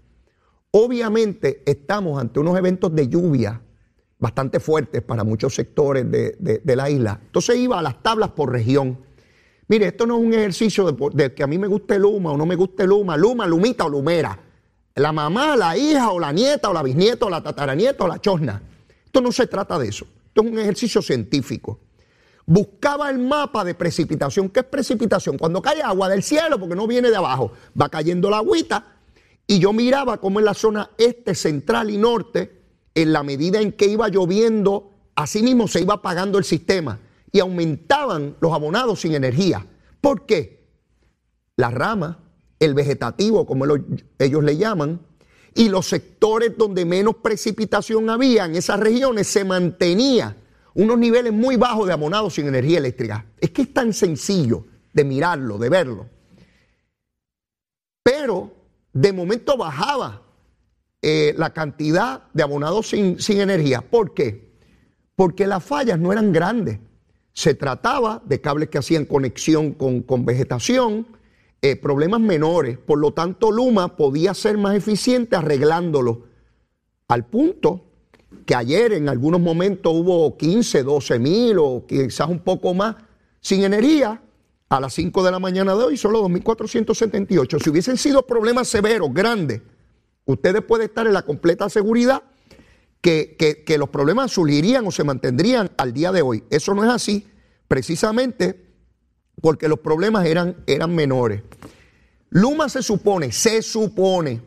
Obviamente 0.71 1.61
estamos 1.65 2.19
ante 2.19 2.39
unos 2.39 2.57
eventos 2.57 2.93
de 2.95 3.07
lluvia 3.07 3.61
bastante 4.17 4.59
fuertes 4.59 5.03
para 5.03 5.23
muchos 5.23 5.53
sectores 5.53 6.09
de, 6.09 6.75
la 6.75 6.89
isla. 6.89 7.19
Entonces 7.23 7.57
iba 7.57 7.77
a 7.77 7.83
las 7.83 8.01
tablas 8.01 8.31
por 8.31 8.51
región. 8.51 8.97
Mire, 9.67 9.87
esto 9.87 10.07
no 10.07 10.17
es 10.17 10.23
un 10.23 10.33
ejercicio 10.33 10.91
de, 10.91 11.09
de, 11.13 11.33
que 11.35 11.43
a 11.43 11.47
mí 11.47 11.59
me 11.59 11.67
guste 11.67 11.99
Luma 11.99 12.31
o 12.31 12.37
no 12.37 12.47
me 12.47 12.55
guste 12.55 12.87
Luma, 12.87 13.15
Luma, 13.17 13.45
Lumita 13.45 13.85
o 13.85 13.89
Lumera. 13.89 14.39
La 14.95 15.11
mamá, 15.11 15.55
la 15.55 15.77
hija 15.77 16.09
o 16.09 16.19
la 16.19 16.31
nieta 16.31 16.69
o 16.69 16.73
la 16.73 16.81
bisnieta 16.81 17.27
o 17.27 17.29
la 17.29 17.43
tataranieta 17.43 18.05
o 18.05 18.07
la 18.07 18.19
chosna. 18.19 18.59
Esto 19.15 19.23
no 19.23 19.31
se 19.31 19.47
trata 19.47 19.79
de 19.79 19.87
eso. 19.87 20.05
Esto 20.27 20.41
es 20.41 20.51
un 20.51 20.59
ejercicio 20.59 21.01
científico. 21.01 21.79
Buscaba 22.45 23.09
el 23.09 23.17
mapa 23.17 23.63
de 23.63 23.73
precipitación. 23.73 24.49
¿Qué 24.49 24.59
es 24.59 24.65
precipitación? 24.65 25.37
Cuando 25.37 25.61
cae 25.61 25.81
agua 25.81 26.09
del 26.09 26.21
cielo, 26.21 26.59
porque 26.59 26.75
no 26.75 26.85
viene 26.85 27.09
de 27.09 27.15
abajo, 27.15 27.53
va 27.81 27.87
cayendo 27.87 28.29
la 28.29 28.39
agüita. 28.39 28.97
Y 29.47 29.59
yo 29.59 29.71
miraba 29.71 30.19
cómo 30.19 30.39
en 30.39 30.45
la 30.45 30.53
zona 30.53 30.89
este, 30.97 31.33
central 31.33 31.91
y 31.91 31.97
norte, 31.97 32.61
en 32.93 33.13
la 33.13 33.23
medida 33.23 33.61
en 33.61 33.71
que 33.71 33.85
iba 33.85 34.09
lloviendo, 34.09 34.91
así 35.15 35.41
mismo 35.41 35.69
se 35.69 35.79
iba 35.79 35.93
apagando 35.93 36.37
el 36.37 36.43
sistema 36.43 36.99
y 37.31 37.39
aumentaban 37.39 38.35
los 38.41 38.51
abonados 38.51 38.99
sin 38.99 39.13
energía. 39.13 39.65
¿Por 40.01 40.25
qué? 40.25 40.67
La 41.55 41.71
rama, 41.71 42.19
el 42.59 42.73
vegetativo, 42.73 43.45
como 43.45 43.63
ellos 44.19 44.43
le 44.43 44.57
llaman, 44.57 44.99
y 45.55 45.69
los 45.69 45.87
sectores 45.87 46.55
donde 46.57 46.85
menos 46.85 47.15
precipitación 47.15 48.09
había 48.09 48.45
en 48.45 48.55
esas 48.55 48.79
regiones 48.79 49.25
se 49.27 49.45
mantenía 49.45 50.35
unos 50.73 50.99
niveles 50.99 51.31
muy 51.31 51.55
bajos 51.55 51.87
de 51.87 51.93
abonados 51.93 52.33
sin 52.33 52.47
energía 52.47 52.77
eléctrica. 52.77 53.25
Es 53.39 53.51
que 53.51 53.61
es 53.61 53.73
tan 53.73 53.93
sencillo 53.93 54.65
de 54.93 55.05
mirarlo, 55.05 55.57
de 55.57 55.69
verlo. 55.69 56.09
Pero 58.03 58.51
de 58.91 59.13
momento 59.13 59.55
bajaba 59.55 60.21
eh, 61.01 61.33
la 61.37 61.53
cantidad 61.53 62.23
de 62.33 62.43
abonados 62.43 62.89
sin, 62.89 63.17
energía. 63.27 63.79
¿Por 63.79 64.13
qué? 64.13 64.57
Porque 65.15 65.47
las 65.47 65.63
fallas 65.63 65.97
no 65.97 66.11
eran 66.11 66.33
grandes. 66.33 66.79
Se 67.31 67.53
trataba 67.53 68.21
de 68.25 68.41
cables 68.41 68.69
que 68.69 68.77
hacían 68.77 69.05
conexión 69.05 69.71
con, 69.71 70.01
con 70.01 70.25
vegetación, 70.25 71.07
eh, 71.61 71.75
problemas 71.75 72.21
menores. 72.21 72.77
Por 72.77 72.99
lo 72.99 73.11
tanto, 73.13 73.51
Luma 73.51 73.95
podía 73.95 74.33
ser 74.33 74.57
más 74.57 74.75
eficiente 74.75 75.35
arreglándolo. 75.35 76.23
Al 77.07 77.25
punto 77.25 77.85
que 78.45 78.55
ayer 78.55 78.93
en 78.93 79.09
algunos 79.09 79.41
momentos 79.41 79.93
hubo 79.93 80.37
15, 80.37 80.83
12 80.83 81.19
mil 81.19 81.57
o 81.59 81.85
quizás 81.87 82.29
un 82.29 82.39
poco 82.39 82.73
más 82.73 82.95
sin 83.41 83.63
energía. 83.63 84.21
A 84.67 84.79
las 84.79 84.95
5 84.95 85.23
de 85.23 85.29
la 85.29 85.37
mañana 85.37 85.75
de 85.75 85.83
hoy, 85.83 85.95
solo 85.95 86.23
2.478. 86.27 87.63
Si 87.63 87.69
hubiesen 87.69 87.97
sido 87.97 88.25
problemas 88.25 88.67
severos, 88.67 89.13
grandes, 89.13 89.61
ustedes 90.25 90.63
pueden 90.63 90.87
estar 90.87 91.05
en 91.05 91.13
la 91.13 91.21
completa 91.21 91.69
seguridad 91.69 92.23
que, 92.99 93.35
que, 93.37 93.77
los 93.77 93.89
problemas 93.89 94.31
surgirían 94.31 94.87
o 94.87 94.91
se 94.91 95.03
mantendrían 95.03 95.69
al 95.77 95.93
día 95.93 96.11
de 96.11 96.23
hoy. 96.23 96.43
Eso 96.49 96.73
no 96.73 96.83
es 96.83 96.89
así, 96.89 97.27
precisamente 97.67 98.65
porque 99.45 99.67
los 99.67 99.77
problemas 99.77 100.25
eran, 100.25 100.55
eran 100.65 100.95
menores. 100.95 101.43
Luma 102.31 102.67
se 102.67 102.81
supone, 102.81 103.31
se 103.31 103.61
supone 103.61 104.41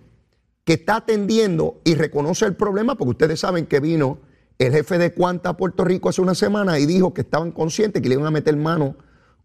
que 0.65 0.73
está 0.73 0.97
atendiendo 0.97 1.81
y 1.85 1.95
reconoce 1.95 2.47
el 2.47 2.57
problema, 2.57 2.97
porque 2.97 3.11
ustedes 3.11 3.39
saben 3.39 3.67
que 3.67 3.79
vino 3.79 4.19
el 4.59 4.73
jefe 4.73 4.99
de 4.99 5.15
Cuanta 5.15 5.51
a 5.51 5.57
Puerto 5.57 5.85
Rico 5.85 6.09
hace 6.09 6.21
una 6.21 6.35
semana 6.35 6.81
y 6.81 6.87
dijo 6.87 7.15
que 7.15 7.21
estaban 7.21 7.53
conscientes 7.53 8.03
que 8.03 8.09
le 8.09 8.17
iban 8.17 8.27
a 8.27 8.33
meter 8.33 8.57
mano 8.57 8.97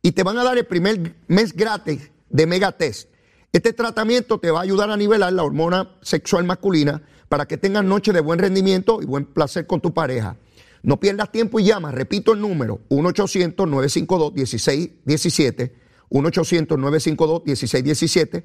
y 0.00 0.12
te 0.12 0.22
van 0.22 0.38
a 0.38 0.44
dar 0.44 0.56
el 0.58 0.66
primer 0.66 1.16
mes 1.28 1.54
gratis 1.54 2.10
de 2.28 2.46
Megatest. 2.46 3.11
Este 3.52 3.72
tratamiento 3.74 4.38
te 4.38 4.50
va 4.50 4.60
a 4.60 4.62
ayudar 4.62 4.90
a 4.90 4.96
nivelar 4.96 5.30
la 5.30 5.44
hormona 5.44 5.90
sexual 6.00 6.44
masculina 6.44 7.02
para 7.28 7.46
que 7.46 7.58
tengas 7.58 7.84
noches 7.84 8.14
de 8.14 8.20
buen 8.20 8.38
rendimiento 8.38 9.02
y 9.02 9.04
buen 9.04 9.26
placer 9.26 9.66
con 9.66 9.82
tu 9.82 9.92
pareja. 9.92 10.38
No 10.82 10.98
pierdas 10.98 11.30
tiempo 11.30 11.60
y 11.60 11.64
llama, 11.64 11.92
repito 11.92 12.32
el 12.32 12.40
número, 12.40 12.80
1-800-952-1617, 12.88 15.70
1-800-952-1617, 16.08 18.42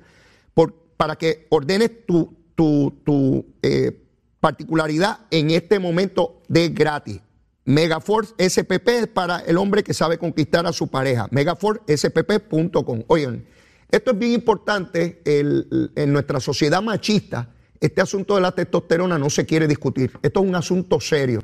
para 0.98 1.16
que 1.16 1.48
ordenes 1.50 2.06
tu, 2.06 2.36
tu, 2.54 3.46
eh, 3.62 4.04
particularidad 4.42 5.22
en 5.32 5.52
este 5.52 5.80
momento 5.80 6.42
de 6.50 6.68
gratis. 6.68 7.22
Megaforce 7.64 8.34
SPP 8.38 8.90
es 8.90 9.08
para 9.08 9.40
el 9.40 9.56
hombre 9.58 9.84
que 9.84 9.94
sabe 9.94 10.18
conquistar 10.18 10.68
a 10.68 10.74
su 10.74 10.90
pareja. 10.90 11.30
Megaforcespp.com. 11.32 13.04
Oigan, 13.08 13.46
esto 13.90 14.12
es 14.12 14.20
bien 14.20 14.34
importante 14.34 15.22
en 15.26 16.14
nuestra 16.14 16.40
sociedad 16.40 16.82
machista. 16.82 17.50
Este 17.80 18.02
asunto 18.02 18.36
de 18.36 18.42
la 18.42 18.52
testosterona 18.52 19.18
no 19.18 19.30
se 19.30 19.46
quiere 19.46 19.68
discutir. 19.68 20.12
Esto 20.22 20.42
es 20.42 20.48
un 20.48 20.56
asunto 20.56 21.00
serio. 21.00 21.44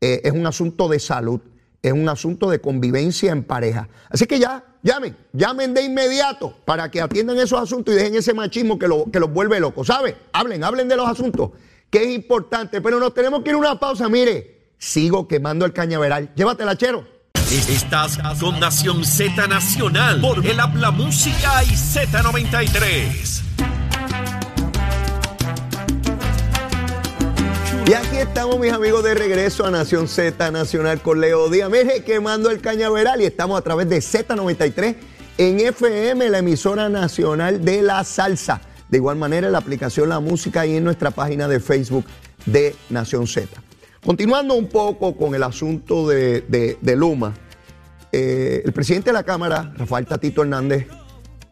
Eh, 0.00 0.20
es 0.24 0.32
un 0.32 0.46
asunto 0.46 0.88
de 0.88 0.98
salud. 0.98 1.40
Es 1.82 1.92
un 1.92 2.08
asunto 2.08 2.48
de 2.48 2.60
convivencia 2.60 3.32
en 3.32 3.42
pareja. 3.42 3.88
Así 4.08 4.26
que 4.26 4.38
ya, 4.38 4.64
llamen, 4.82 5.16
llamen 5.32 5.74
de 5.74 5.82
inmediato 5.82 6.54
para 6.64 6.90
que 6.90 7.00
atiendan 7.00 7.38
esos 7.38 7.60
asuntos 7.60 7.92
y 7.92 7.96
dejen 7.96 8.14
ese 8.14 8.32
machismo 8.32 8.78
que, 8.78 8.86
lo, 8.86 9.10
que 9.10 9.18
los 9.18 9.32
vuelve 9.32 9.58
locos. 9.58 9.88
¿Sabe? 9.88 10.16
Hablen, 10.32 10.62
hablen 10.62 10.88
de 10.88 10.96
los 10.96 11.08
asuntos, 11.08 11.50
que 11.90 12.04
es 12.04 12.10
importante. 12.10 12.80
Pero 12.80 13.00
nos 13.00 13.12
tenemos 13.12 13.42
que 13.42 13.50
ir 13.50 13.56
a 13.56 13.58
una 13.58 13.80
pausa. 13.80 14.08
Mire, 14.08 14.70
sigo 14.78 15.26
quemando 15.26 15.66
el 15.66 15.72
cañaveral. 15.72 16.32
Llévatela, 16.36 16.76
chero. 16.76 17.11
Estás 17.52 18.18
con 18.40 18.58
Nación 18.60 19.04
Z 19.04 19.46
Nacional 19.46 20.22
por 20.22 20.46
el 20.46 20.58
Habla 20.58 20.90
Música 20.90 21.62
y 21.64 21.74
Z93. 21.74 23.42
Y 27.86 27.92
aquí 27.92 28.16
estamos, 28.16 28.58
mis 28.58 28.72
amigos, 28.72 29.04
de 29.04 29.12
regreso 29.12 29.66
a 29.66 29.70
Nación 29.70 30.08
Z 30.08 30.50
Nacional 30.50 31.02
con 31.02 31.20
Leo 31.20 31.50
Díaz. 31.50 31.68
Mire, 31.68 32.02
quemando 32.04 32.48
el 32.48 32.62
cañaveral 32.62 33.20
y 33.20 33.26
estamos 33.26 33.58
a 33.58 33.62
través 33.62 33.86
de 33.86 33.98
Z93 33.98 34.96
en 35.36 35.60
FM, 35.60 36.30
la 36.30 36.38
emisora 36.38 36.88
nacional 36.88 37.62
de 37.62 37.82
la 37.82 38.02
salsa. 38.04 38.62
De 38.88 38.96
igual 38.96 39.18
manera, 39.18 39.48
en 39.48 39.52
la 39.52 39.58
aplicación 39.58 40.08
La 40.08 40.20
Música 40.20 40.64
y 40.64 40.78
en 40.78 40.84
nuestra 40.84 41.10
página 41.10 41.48
de 41.48 41.60
Facebook 41.60 42.06
de 42.46 42.74
Nación 42.88 43.26
Z. 43.26 43.62
Continuando 44.04 44.54
un 44.54 44.66
poco 44.66 45.16
con 45.16 45.32
el 45.36 45.44
asunto 45.44 46.08
de, 46.08 46.76
Luma, 46.96 47.34
eh, 48.12 48.60
el 48.64 48.72
presidente 48.72 49.08
de 49.10 49.14
la 49.14 49.24
Cámara, 49.24 49.72
Rafael 49.76 50.06
Tatito 50.06 50.42
Hernández, 50.42 50.86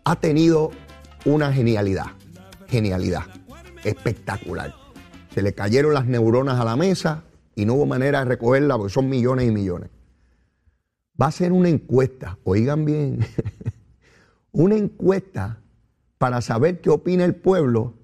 ha 0.04 0.16
tenido 0.16 0.70
una 1.24 1.52
genialidad, 1.52 2.08
genialidad, 2.68 3.22
espectacular. 3.82 4.74
Se 5.34 5.40
le 5.40 5.54
cayeron 5.54 5.94
las 5.94 6.06
neuronas 6.06 6.60
a 6.60 6.64
la 6.64 6.76
mesa 6.76 7.24
y 7.54 7.64
no 7.64 7.74
hubo 7.74 7.86
manera 7.86 8.18
de 8.20 8.26
recogerla 8.26 8.76
porque 8.76 8.92
son 8.92 9.08
millones 9.08 9.48
y 9.48 9.52
millones. 9.52 9.88
Va 11.20 11.26
a 11.26 11.32
ser 11.32 11.52
una 11.52 11.70
encuesta, 11.70 12.38
oigan 12.44 12.84
bien, 12.84 13.20
una 14.52 14.76
encuesta 14.76 15.60
para 16.18 16.42
saber 16.42 16.82
qué 16.82 16.90
opina 16.90 17.24
el 17.24 17.34
pueblo 17.34 17.94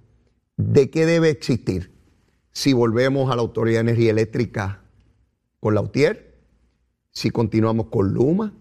de 0.57 0.89
qué 0.91 1.05
debe 1.05 1.29
existir. 1.29 1.93
Si 2.53 2.73
volvemos 2.73 3.31
a 3.31 3.37
la 3.37 3.43
Autoridad 3.43 3.79
de 3.79 3.91
Energía 3.91 4.11
Eléctrica 4.13 4.81
con 5.61 5.75
la 5.75 5.83
UTIER, 5.83 6.26
si 7.17 7.31
continuamos 7.31 7.87
con 7.87 8.13
Luma, 8.13 8.53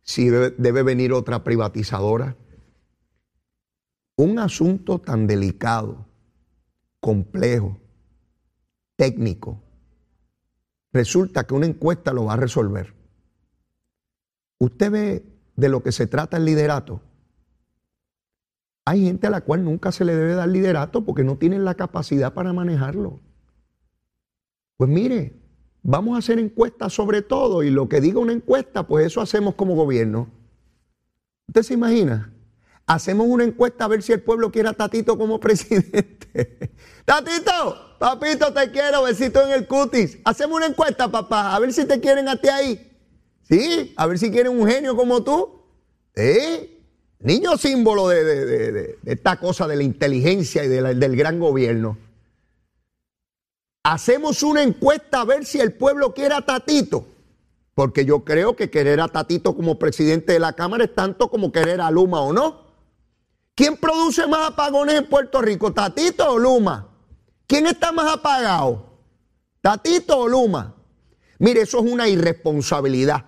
si 0.00 0.28
debe 0.28 0.84
venir 0.84 1.12
otra 1.12 1.42
privatizadora. 1.42 2.36
Un 4.14 4.38
asunto 4.38 5.00
tan 5.00 5.26
delicado, 5.26 6.06
complejo, 7.00 7.80
técnico. 8.94 9.60
Resulta 10.92 11.48
que 11.48 11.54
una 11.54 11.66
encuesta 11.66 12.12
lo 12.12 12.26
va 12.26 12.34
a 12.34 12.36
resolver. 12.36 12.94
Usted 14.58 14.90
ve 14.92 15.24
de 15.56 15.68
lo 15.68 15.82
que 15.82 15.90
se 15.90 16.06
trata 16.06 16.36
el 16.36 16.44
liderato. 16.44 17.00
Hay 18.84 19.02
gente 19.02 19.26
a 19.26 19.30
la 19.30 19.40
cual 19.40 19.64
nunca 19.64 19.90
se 19.90 20.04
le 20.04 20.14
debe 20.14 20.34
dar 20.34 20.48
liderato 20.48 21.04
porque 21.04 21.24
no 21.24 21.38
tienen 21.38 21.64
la 21.64 21.74
capacidad 21.74 22.34
para 22.34 22.52
manejarlo. 22.52 23.18
Pues 24.76 24.88
mire, 24.88 25.45
vamos 25.86 26.16
a 26.16 26.18
hacer 26.18 26.40
encuestas 26.40 26.92
sobre 26.92 27.22
todo 27.22 27.62
y 27.62 27.70
lo 27.70 27.88
que 27.88 28.00
diga 28.00 28.18
una 28.18 28.32
encuesta, 28.32 28.86
pues 28.86 29.06
eso 29.06 29.20
hacemos 29.20 29.54
como 29.54 29.76
gobierno. 29.76 30.28
¿Usted 31.46 31.62
se 31.62 31.74
imagina? 31.74 32.32
Hacemos 32.86 33.28
una 33.28 33.44
encuesta 33.44 33.84
a 33.84 33.88
ver 33.88 34.02
si 34.02 34.12
el 34.12 34.20
pueblo 34.20 34.50
quiere 34.50 34.68
a 34.68 34.72
Tatito 34.72 35.16
como 35.16 35.38
presidente. 35.40 36.72
Tatito, 37.04 37.96
papito, 38.00 38.52
te 38.52 38.70
quiero, 38.72 39.04
besito 39.04 39.42
en 39.42 39.52
el 39.52 39.66
cutis. 39.68 40.18
Hacemos 40.24 40.56
una 40.56 40.66
encuesta, 40.66 41.10
papá, 41.10 41.54
a 41.54 41.58
ver 41.60 41.72
si 41.72 41.84
te 41.84 42.00
quieren 42.00 42.28
a 42.28 42.36
ti 42.36 42.48
ahí. 42.48 42.92
Sí, 43.48 43.94
a 43.96 44.06
ver 44.06 44.18
si 44.18 44.30
quieren 44.30 44.58
un 44.58 44.68
genio 44.68 44.96
como 44.96 45.22
tú. 45.22 45.62
Sí. 46.16 46.72
Niño 47.20 47.56
símbolo 47.56 48.08
de, 48.08 48.98
esta 49.04 49.38
cosa 49.38 49.68
de 49.68 49.76
la 49.76 49.84
inteligencia 49.84 50.64
y 50.64 50.68
del 50.68 51.16
gran 51.16 51.38
gobierno. 51.38 51.96
Hacemos 53.88 54.42
una 54.42 54.64
encuesta 54.64 55.20
a 55.20 55.24
ver 55.24 55.44
si 55.44 55.60
el 55.60 55.72
pueblo 55.72 56.12
quiere 56.12 56.34
a 56.34 56.40
Tatito. 56.40 57.06
Porque 57.72 58.04
yo 58.04 58.24
creo 58.24 58.56
que 58.56 58.68
querer 58.68 59.00
a 59.00 59.06
Tatito 59.06 59.54
como 59.54 59.78
presidente 59.78 60.32
de 60.32 60.40
la 60.40 60.54
Cámara 60.54 60.82
es 60.82 60.92
tanto 60.92 61.30
como 61.30 61.52
querer 61.52 61.80
a 61.80 61.88
Luma 61.92 62.20
o 62.20 62.32
no. 62.32 62.66
¿Quién 63.54 63.76
produce 63.76 64.26
más 64.26 64.50
apagones 64.50 64.96
en 64.96 65.06
Puerto 65.06 65.40
Rico, 65.40 65.72
Tatito 65.72 66.28
o 66.28 66.36
Luma? 66.36 66.88
¿Quién 67.46 67.68
está 67.68 67.92
más 67.92 68.12
apagado? 68.12 68.98
¿Tatito 69.60 70.18
o 70.18 70.26
Luma? 70.26 70.74
Mire, 71.38 71.60
eso 71.60 71.78
es 71.78 71.84
una 71.84 72.08
irresponsabilidad. 72.08 73.24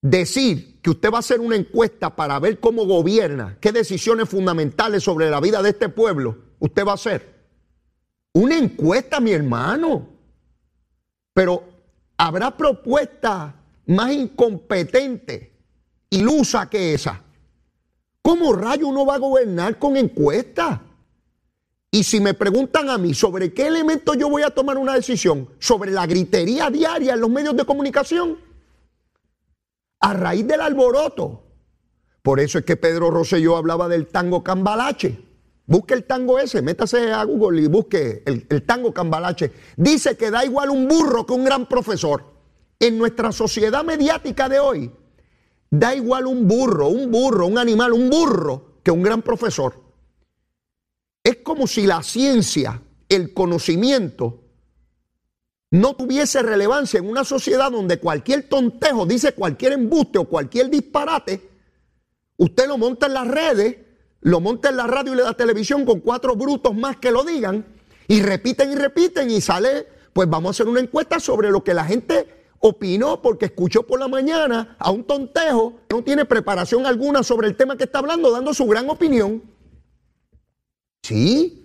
Decir 0.00 0.80
que 0.80 0.90
usted 0.90 1.10
va 1.10 1.16
a 1.16 1.26
hacer 1.26 1.40
una 1.40 1.56
encuesta 1.56 2.14
para 2.14 2.38
ver 2.38 2.60
cómo 2.60 2.86
gobierna, 2.86 3.58
qué 3.60 3.72
decisiones 3.72 4.28
fundamentales 4.28 5.02
sobre 5.02 5.28
la 5.28 5.40
vida 5.40 5.60
de 5.60 5.70
este 5.70 5.88
pueblo 5.88 6.38
usted 6.60 6.86
va 6.86 6.92
a 6.92 6.94
hacer. 6.94 7.37
Una 8.38 8.56
encuesta, 8.56 9.18
mi 9.18 9.32
hermano. 9.32 10.06
Pero 11.34 11.64
habrá 12.16 12.56
propuesta 12.56 13.52
más 13.86 14.12
incompetente, 14.12 15.56
ilusa 16.10 16.70
que 16.70 16.94
esa. 16.94 17.20
¿Cómo 18.22 18.52
rayo 18.52 18.86
uno 18.86 19.04
va 19.04 19.16
a 19.16 19.18
gobernar 19.18 19.76
con 19.80 19.96
encuestas? 19.96 20.78
Y 21.90 22.04
si 22.04 22.20
me 22.20 22.32
preguntan 22.32 22.90
a 22.90 22.96
mí 22.96 23.12
sobre 23.12 23.52
qué 23.52 23.66
elemento 23.66 24.14
yo 24.14 24.30
voy 24.30 24.42
a 24.42 24.50
tomar 24.50 24.78
una 24.78 24.94
decisión, 24.94 25.48
sobre 25.58 25.90
la 25.90 26.06
gritería 26.06 26.70
diaria 26.70 27.14
en 27.14 27.20
los 27.20 27.30
medios 27.30 27.56
de 27.56 27.64
comunicación, 27.64 28.38
a 29.98 30.12
raíz 30.12 30.46
del 30.46 30.60
alboroto. 30.60 31.42
Por 32.22 32.38
eso 32.38 32.60
es 32.60 32.64
que 32.64 32.76
Pedro 32.76 33.10
Rosselló 33.10 33.56
hablaba 33.56 33.88
del 33.88 34.06
tango 34.06 34.44
cambalache. 34.44 35.27
Busque 35.68 35.94
el 35.94 36.04
tango 36.04 36.40
ese, 36.40 36.60
métase 36.60 37.12
a 37.12 37.22
Google 37.22 37.62
y 37.62 37.68
busque 37.68 38.24
el, 38.26 38.44
el 38.50 38.64
tango 38.64 38.92
cambalache. 38.92 39.52
Dice 39.76 40.16
que 40.16 40.32
da 40.32 40.44
igual 40.44 40.70
un 40.70 40.88
burro 40.88 41.24
que 41.24 41.34
un 41.34 41.44
gran 41.44 41.68
profesor. 41.68 42.24
En 42.80 42.98
nuestra 42.98 43.30
sociedad 43.30 43.84
mediática 43.84 44.48
de 44.48 44.58
hoy, 44.58 44.90
Da 45.70 45.94
igual 45.94 46.26
un 46.26 46.48
burro, 46.48 46.88
un 46.88 47.10
burro, 47.10 47.46
un 47.46 47.58
animal, 47.58 47.92
un 47.92 48.08
burro, 48.08 48.80
que 48.82 48.90
un 48.90 49.02
gran 49.02 49.22
profesor. 49.22 49.74
Es 51.22 51.38
como 51.38 51.66
si 51.66 51.86
la 51.86 52.02
ciencia, 52.02 52.82
el 53.08 53.34
conocimiento, 53.34 54.44
no 55.70 55.94
tuviese 55.94 56.42
relevancia 56.42 56.98
en 56.98 57.08
una 57.08 57.24
sociedad 57.24 57.70
donde 57.70 57.98
cualquier 57.98 58.48
tontejo 58.48 59.04
dice 59.04 59.32
cualquier 59.34 59.72
embuste 59.72 60.18
o 60.18 60.24
cualquier 60.24 60.70
disparate, 60.70 61.50
usted 62.38 62.66
lo 62.66 62.78
monta 62.78 63.06
en 63.06 63.12
las 63.12 63.28
redes, 63.28 63.76
lo 64.20 64.40
monta 64.40 64.68
en 64.68 64.76
la 64.76 64.86
radio 64.86 65.14
y 65.14 65.16
la 65.16 65.34
televisión 65.34 65.84
con 65.84 66.00
cuatro 66.00 66.34
brutos 66.36 66.74
más 66.74 66.96
que 66.96 67.10
lo 67.10 67.24
digan, 67.24 67.64
y 68.06 68.22
repiten 68.22 68.72
y 68.72 68.74
repiten 68.74 69.30
y 69.30 69.40
sale, 69.40 69.86
pues 70.12 70.28
vamos 70.28 70.48
a 70.48 70.50
hacer 70.50 70.68
una 70.68 70.80
encuesta 70.80 71.20
sobre 71.20 71.50
lo 71.50 71.62
que 71.62 71.74
la 71.74 71.84
gente 71.84 72.26
opinó 72.60 73.22
porque 73.22 73.46
escuchó 73.46 73.84
por 73.84 74.00
la 74.00 74.08
mañana 74.08 74.76
a 74.78 74.90
un 74.90 75.04
tontejo, 75.04 75.80
no 75.90 76.02
tiene 76.02 76.24
preparación 76.24 76.86
alguna 76.86 77.22
sobre 77.22 77.46
el 77.46 77.56
tema 77.56 77.76
que 77.76 77.84
está 77.84 78.00
hablando, 78.00 78.30
dando 78.30 78.52
su 78.54 78.66
gran 78.66 78.88
opinión. 78.90 79.42
Sí. 81.02 81.64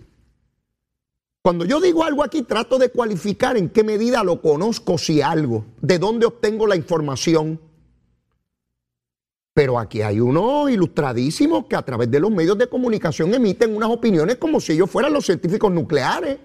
Cuando 1.42 1.64
yo 1.64 1.80
digo 1.80 2.04
algo 2.04 2.22
aquí, 2.22 2.42
trato 2.42 2.78
de 2.78 2.90
cualificar 2.90 3.56
en 3.56 3.68
qué 3.68 3.84
medida 3.84 4.24
lo 4.24 4.40
conozco, 4.40 4.96
si 4.96 5.20
algo, 5.20 5.66
de 5.82 5.98
dónde 5.98 6.26
obtengo 6.26 6.66
la 6.66 6.76
información. 6.76 7.60
Pero 9.54 9.78
aquí 9.78 10.02
hay 10.02 10.18
unos 10.18 10.68
ilustradísimos 10.68 11.66
que 11.66 11.76
a 11.76 11.82
través 11.82 12.10
de 12.10 12.18
los 12.18 12.30
medios 12.30 12.58
de 12.58 12.66
comunicación 12.66 13.32
emiten 13.32 13.76
unas 13.76 13.88
opiniones 13.88 14.36
como 14.36 14.60
si 14.60 14.72
ellos 14.72 14.90
fueran 14.90 15.12
los 15.12 15.24
científicos 15.24 15.70
nucleares. 15.70 16.38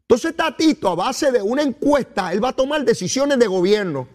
Entonces 0.00 0.36
Tatito, 0.36 0.88
a 0.88 0.96
base 0.96 1.30
de 1.30 1.40
una 1.40 1.62
encuesta, 1.62 2.32
él 2.32 2.42
va 2.42 2.48
a 2.48 2.56
tomar 2.56 2.84
decisiones 2.84 3.38
de 3.38 3.46
gobierno. 3.46 4.08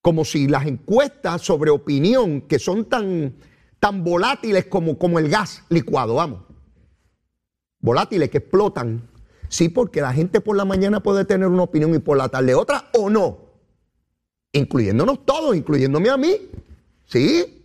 Como 0.00 0.24
si 0.24 0.46
las 0.46 0.64
encuestas 0.64 1.42
sobre 1.42 1.72
opinión, 1.72 2.42
que 2.42 2.60
son 2.60 2.84
tan, 2.84 3.34
tan 3.80 4.04
volátiles 4.04 4.66
como, 4.66 4.96
como 4.96 5.18
el 5.18 5.28
gas 5.28 5.64
licuado, 5.70 6.14
vamos. 6.14 6.42
Volátiles 7.80 8.30
que 8.30 8.38
explotan. 8.38 9.10
Sí, 9.48 9.68
porque 9.68 10.00
la 10.02 10.12
gente 10.12 10.40
por 10.40 10.56
la 10.56 10.64
mañana 10.64 11.02
puede 11.02 11.24
tener 11.24 11.48
una 11.48 11.64
opinión 11.64 11.92
y 11.96 11.98
por 11.98 12.16
la 12.16 12.28
tarde 12.28 12.54
otra 12.54 12.90
o 12.94 13.10
no. 13.10 13.47
Incluyéndonos 14.52 15.24
todos, 15.24 15.56
incluyéndome 15.56 16.10
a 16.10 16.16
mí. 16.16 16.36
¿Sí? 17.06 17.58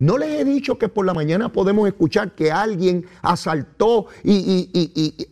No 0.00 0.16
les 0.16 0.40
he 0.40 0.44
dicho 0.44 0.78
que 0.78 0.88
por 0.88 1.04
la 1.04 1.12
mañana 1.12 1.52
podemos 1.52 1.88
escuchar 1.88 2.36
que 2.36 2.52
alguien 2.52 3.04
asaltó 3.20 4.06
y, 4.22 4.70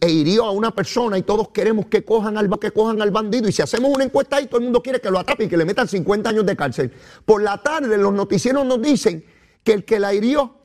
e 0.00 0.10
hirió 0.10 0.44
a 0.44 0.50
una 0.50 0.74
persona 0.74 1.16
y 1.16 1.22
todos 1.22 1.50
queremos 1.50 1.86
que 1.86 2.04
cojan, 2.04 2.36
al, 2.36 2.50
que 2.58 2.72
cojan 2.72 3.00
al 3.00 3.12
bandido. 3.12 3.48
Y 3.48 3.52
si 3.52 3.62
hacemos 3.62 3.94
una 3.94 4.02
encuesta 4.02 4.36
ahí, 4.36 4.46
todo 4.46 4.58
el 4.58 4.64
mundo 4.64 4.82
quiere 4.82 5.00
que 5.00 5.08
lo 5.08 5.20
atrape 5.20 5.44
y 5.44 5.48
que 5.48 5.56
le 5.56 5.64
metan 5.64 5.86
50 5.86 6.30
años 6.30 6.44
de 6.44 6.56
cárcel. 6.56 6.92
Por 7.24 7.42
la 7.42 7.62
tarde 7.62 7.96
los 7.96 8.12
noticieros 8.12 8.66
nos 8.66 8.82
dicen 8.82 9.24
que 9.62 9.72
el 9.72 9.84
que 9.84 10.00
la 10.00 10.12
hirió 10.12 10.56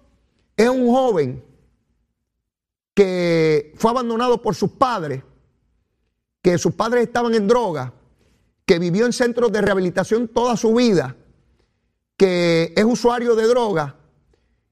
es 0.58 0.70
un 0.70 0.88
joven 0.88 1.44
que 2.96 3.74
fue 3.76 3.92
abandonado 3.92 4.42
por 4.42 4.56
sus 4.56 4.72
padres, 4.72 5.24
que 6.42 6.58
sus 6.58 6.74
padres 6.74 7.04
estaban 7.04 7.36
en 7.36 7.48
droga, 7.48 7.94
que 8.72 8.80
vivió 8.80 9.06
en 9.06 9.12
centros 9.12 9.52
de 9.52 9.60
rehabilitación 9.60 10.30
toda 10.30 10.56
su 10.56 10.74
vida 10.74 11.18
que 12.16 12.72
es 12.74 12.86
usuario 12.86 13.36
de 13.36 13.46
droga 13.46 13.98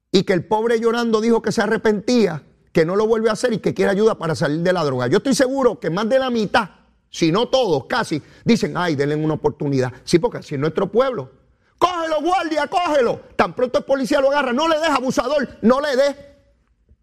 y 0.09 0.23
que 0.23 0.31
el 0.31 0.45
pobre 0.45 0.79
llorando 0.79 1.19
dijo 1.19 1.41
que 1.41 1.51
se 1.51 1.61
arrepentía, 1.61 2.43
que 2.71 2.85
no 2.85 2.95
lo 2.95 3.07
vuelve 3.07 3.29
a 3.29 3.33
hacer 3.33 3.51
y 3.51 3.57
que 3.57 3.73
quiere 3.73 3.91
ayuda 3.91 4.15
para 4.15 4.35
salir 4.35 4.61
de 4.61 4.71
la 4.71 4.85
droga. 4.85 5.07
Yo 5.07 5.17
estoy 5.17 5.35
seguro 5.35 5.81
que 5.81 5.89
más 5.89 6.07
de 6.07 6.17
la 6.17 6.29
mitad, 6.29 6.69
si 7.09 7.29
no 7.29 7.49
todos, 7.49 7.87
casi, 7.87 8.23
dicen, 8.45 8.77
ay, 8.77 8.95
denle 8.95 9.17
una 9.17 9.33
oportunidad. 9.33 9.91
Sí, 10.05 10.17
porque 10.17 10.37
así 10.37 10.55
es 10.55 10.61
nuestro 10.61 10.89
pueblo. 10.89 11.31
Cógelo, 11.77 12.21
guardia, 12.21 12.67
cógelo. 12.67 13.19
Tan 13.35 13.53
pronto 13.53 13.79
el 13.79 13.83
policía 13.83 14.21
lo 14.21 14.29
agarra, 14.29 14.53
no 14.53 14.69
le 14.69 14.79
des 14.79 14.91
abusador, 14.91 15.57
no 15.61 15.81
le 15.81 15.97
des. 15.97 16.15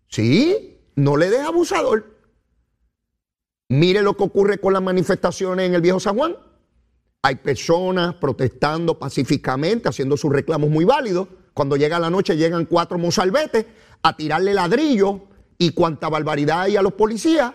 Sí, 0.08 0.80
no 0.94 1.18
le 1.18 1.28
des 1.28 1.42
abusador. 1.42 2.06
Mire 3.68 4.00
lo 4.00 4.16
que 4.16 4.24
ocurre 4.24 4.56
con 4.56 4.72
las 4.72 4.82
manifestaciones 4.82 5.66
en 5.66 5.74
el 5.74 5.82
viejo 5.82 6.00
San 6.00 6.16
Juan. 6.16 6.36
Hay 7.26 7.34
personas 7.34 8.14
protestando 8.14 9.00
pacíficamente, 9.00 9.88
haciendo 9.88 10.16
sus 10.16 10.32
reclamos 10.32 10.70
muy 10.70 10.84
válidos. 10.84 11.26
Cuando 11.54 11.74
llega 11.76 11.98
la 11.98 12.08
noche 12.08 12.36
llegan 12.36 12.66
cuatro 12.66 12.98
mozalbetes 12.98 13.66
a 14.00 14.16
tirarle 14.16 14.54
ladrillo 14.54 15.22
y 15.58 15.72
cuanta 15.72 16.08
barbaridad 16.08 16.60
hay 16.60 16.76
a 16.76 16.82
los 16.82 16.92
policías. 16.92 17.52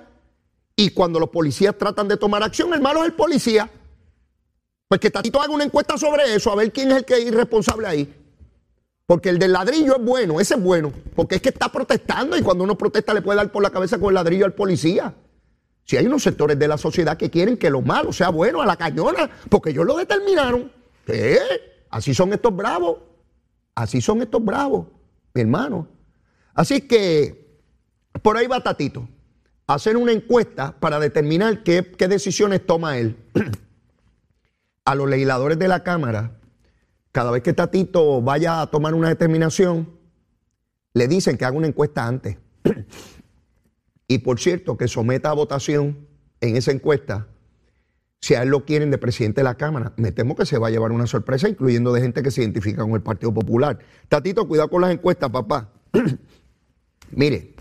Y 0.76 0.90
cuando 0.90 1.22
los 1.22 1.30
policías 1.30 1.78
tratan 1.78 2.10
de 2.10 2.18
tomar 2.18 2.44
acción, 2.44 2.74
el 2.74 2.82
malo 2.82 3.00
es 3.00 3.06
el 3.06 3.14
policía. 3.14 3.70
Pues 4.90 5.00
que 5.00 5.10
Tatito 5.10 5.42
haga 5.42 5.54
una 5.54 5.64
encuesta 5.64 5.98
sobre 5.98 6.36
eso, 6.36 6.52
a 6.52 6.56
ver 6.58 6.74
quién 6.74 6.92
es 6.92 6.98
el 6.98 7.06
que 7.06 7.14
es 7.14 7.26
irresponsable 7.28 7.88
ahí. 7.88 8.14
Porque 9.06 9.30
el 9.30 9.40
del 9.40 9.54
ladrillo 9.54 9.96
es 9.96 10.04
bueno, 10.04 10.42
ese 10.42 10.56
es 10.56 10.62
bueno, 10.62 10.92
porque 11.16 11.36
es 11.36 11.42
que 11.42 11.48
está 11.48 11.70
protestando 11.70 12.36
y 12.36 12.42
cuando 12.42 12.66
uno 12.66 12.78
protesta 12.78 13.14
le 13.14 13.22
puede 13.22 13.38
dar 13.38 13.50
por 13.50 13.64
la 13.64 13.70
cabeza 13.70 14.00
con 14.00 14.10
el 14.10 14.16
ladrillo 14.16 14.44
al 14.44 14.54
policía. 14.54 15.16
Si 15.86 15.98
hay 15.98 16.06
unos 16.06 16.24
sectores 16.24 16.58
de 16.58 16.68
la 16.68 16.78
sociedad 16.78 17.18
que 17.18 17.30
quieren 17.30 17.58
que 17.58 17.70
lo 17.70 17.82
malo 17.82 18.14
sea 18.14 18.30
bueno 18.30 18.62
a 18.62 18.66
la 18.66 18.76
cañona, 18.76 19.30
porque 19.50 19.72
ellos 19.72 19.86
lo 19.86 19.98
determinaron. 19.98 20.72
¿Qué? 21.06 21.40
Así 21.90 22.14
son 22.14 22.34
estos 22.34 22.56
bravos. 22.56 23.00
Así 23.76 24.02
son 24.02 24.22
estos 24.22 24.44
bravos, 24.44 24.88
mi 25.34 25.42
hermano. 25.42 25.88
Así 26.54 26.82
que 26.82 27.60
por 28.22 28.38
ahí 28.38 28.48
va 28.48 28.62
Tatito. 28.62 29.08
Hacer 29.68 29.98
una 29.98 30.12
encuesta 30.12 30.76
para 30.80 31.00
determinar 31.00 31.64
qué, 31.64 31.92
qué 31.98 32.08
decisiones 32.08 32.66
toma 32.66 32.98
él. 32.98 33.18
a 34.86 34.96
los 34.96 35.10
legisladores 35.10 35.58
de 35.60 35.68
la 35.68 35.84
Cámara 35.84 36.38
cada 37.12 37.32
vez 37.32 37.44
que 37.44 37.54
Tatito 37.54 38.22
vaya 38.22 38.62
a 38.62 38.68
tomar 38.68 38.94
una 38.94 39.10
determinación, 39.10 39.90
le 40.94 41.08
dicen 41.08 41.38
que 41.38 41.46
haga 41.46 41.58
una 41.58 41.68
encuesta 41.68 42.06
antes. 42.06 42.38
y 44.12 44.18
por 44.18 44.42
cierto, 44.42 44.76
que 44.76 44.90
someta 44.90 45.30
a 45.30 45.34
votación 45.34 46.06
en 46.42 46.58
esa 46.58 46.72
encuesta 46.72 47.30
si 48.20 48.34
a 48.34 48.44
él 48.44 48.50
lo 48.50 48.66
quieren 48.66 48.92
de 48.92 48.98
presidente 48.98 49.40
de 49.40 49.46
la 49.46 49.56
Cámara. 49.56 49.94
Me 49.96 50.12
temo 50.12 50.36
que 50.36 50.46
se 50.46 50.58
va 50.58 50.68
a 50.68 50.70
llevar 50.70 50.92
una 50.92 51.08
sorpresa, 51.08 51.48
incluyendo 51.48 51.94
de 51.94 52.02
gente 52.02 52.22
que 52.22 52.30
se 52.30 52.42
identifica 52.42 52.82
con 52.82 52.92
el 52.92 53.02
Partido 53.02 53.34
Popular. 53.34 53.80
Tatito, 54.10 54.50
cuidado 54.50 54.70
con 54.70 54.82
las 54.82 54.92
encuestas, 54.92 55.30
papá. 55.30 55.72
Mire, 57.12 57.56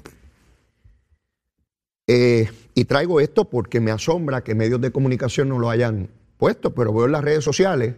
eh, 2.08 2.50
y 2.74 2.84
traigo 2.84 3.20
esto 3.20 3.48
porque 3.48 3.78
me 3.78 3.92
asombra 3.92 4.42
que 4.42 4.56
medios 4.56 4.80
de 4.80 4.90
comunicación 4.90 5.48
no 5.48 5.60
lo 5.60 5.70
hayan 5.70 6.10
puesto, 6.36 6.74
pero 6.74 6.92
veo 6.92 7.06
en 7.06 7.12
las 7.12 7.22
redes 7.22 7.44
sociales 7.44 7.94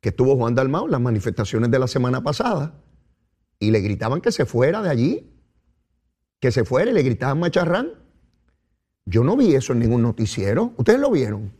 que 0.00 0.08
estuvo 0.08 0.34
Juan 0.36 0.54
Dalmao 0.54 0.86
en 0.86 0.92
las 0.92 1.00
manifestaciones 1.02 1.70
de 1.70 1.78
la 1.78 1.88
semana 1.88 2.22
pasada 2.22 2.72
y 3.58 3.70
le 3.70 3.80
gritaban 3.80 4.22
que 4.22 4.32
se 4.32 4.46
fuera 4.46 4.80
de 4.80 4.88
allí, 4.88 5.33
que 6.44 6.52
se 6.52 6.66
fuera 6.66 6.90
y 6.90 6.92
le 6.92 7.02
gritaban 7.02 7.40
macharrán. 7.40 7.94
Yo 9.06 9.24
no 9.24 9.34
vi 9.34 9.54
eso 9.54 9.72
en 9.72 9.78
ningún 9.78 10.02
noticiero. 10.02 10.74
¿Ustedes 10.76 11.00
lo 11.00 11.10
vieron? 11.10 11.54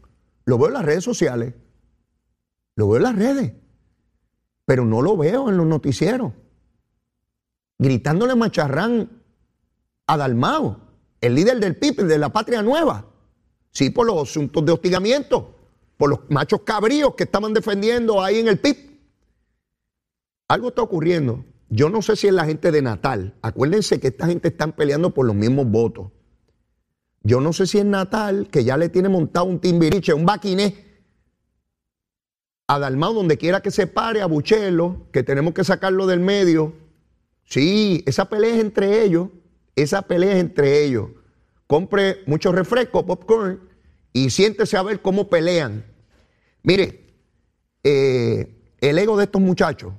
Lo 0.45 0.59
veo 0.59 0.67
en 0.67 0.75
las 0.75 0.85
redes 0.85 1.03
sociales. 1.03 1.55
Lo 2.77 2.89
veo 2.89 2.99
en 2.99 3.03
las 3.05 3.17
redes. 3.17 3.55
Pero 4.67 4.85
no 4.85 5.01
lo 5.01 5.17
veo 5.17 5.49
en 5.49 5.57
los 5.57 5.67
noticieros. 5.67 6.35
Gritándole 7.79 8.35
macharrán 8.35 9.09
a 10.07 10.19
Dalmao, 10.19 10.77
el 11.23 11.35
líder 11.35 11.61
del 11.61 11.77
PIB, 11.77 12.03
de 12.03 12.19
la 12.19 12.29
Patria 12.29 12.61
Nueva. 12.61 13.07
Sí, 13.71 13.89
por 13.89 14.07
los 14.07 14.29
asuntos 14.29 14.67
de 14.67 14.73
hostigamiento 14.73 15.55
por 15.97 16.11
los 16.11 16.19
machos 16.29 16.61
cabríos 16.61 17.15
que 17.15 17.25
estaban 17.25 17.55
defendiendo 17.55 18.23
ahí 18.23 18.39
en 18.39 18.49
el 18.49 18.59
PIB. 18.59 19.01
Algo 20.49 20.69
está 20.69 20.83
ocurriendo. 20.83 21.43
Yo 21.77 21.91
no 21.91 22.03
sé 22.03 22.15
si 22.15 22.29
es 22.29 22.33
la 22.33 22.45
gente 22.45 22.71
de 22.71 22.83
Natal. 22.83 23.35
Acuérdense 23.43 23.99
que 23.99 24.07
esta 24.07 24.29
gente 24.29 24.47
están 24.47 24.75
peleando 24.75 25.13
por 25.13 25.27
los 25.27 25.35
mismos 25.35 25.67
votos. 25.67 26.13
Yo 27.25 27.41
no 27.41 27.53
sé 27.53 27.67
si 27.67 27.79
es 27.79 27.85
Natal, 27.85 28.47
que 28.49 28.63
ya 28.63 28.77
le 28.77 28.89
tiene 28.91 29.09
montado 29.09 29.47
un 29.47 29.59
timbiriche, 29.59 30.15
un 30.15 30.25
baquiné, 30.25 30.77
a 32.69 32.79
Dalmau, 32.79 33.13
donde 33.13 33.39
quiera 33.39 33.61
que 33.61 33.73
se 33.73 33.89
pare, 33.89 34.23
a 34.23 34.27
Buchelo, 34.27 35.09
que 35.13 35.25
tenemos 35.25 35.53
que 35.53 35.65
sacarlo 35.65 36.07
del 36.07 36.21
medio. 36.21 36.75
Sí, 37.45 38.05
esa 38.07 38.27
pelea 38.27 38.55
es 38.55 38.61
entre 38.61 39.03
ellos. 39.03 39.31
Esa 39.75 40.03
pelea 40.03 40.35
es 40.35 40.39
entre 40.39 40.85
ellos. 40.85 41.09
Compre 41.67 42.23
mucho 42.27 42.53
refresco, 42.53 43.05
popcorn, 43.05 43.69
y 44.13 44.31
siéntese 44.31 44.77
a 44.77 44.85
ver 44.85 45.03
cómo 45.03 45.29
pelean. 45.29 45.85
Mire, 46.63 47.17
eh, 47.83 48.63
el 48.81 48.97
ego 48.97 49.17
de 49.17 49.25
estos 49.25 49.43
muchachos 49.43 49.93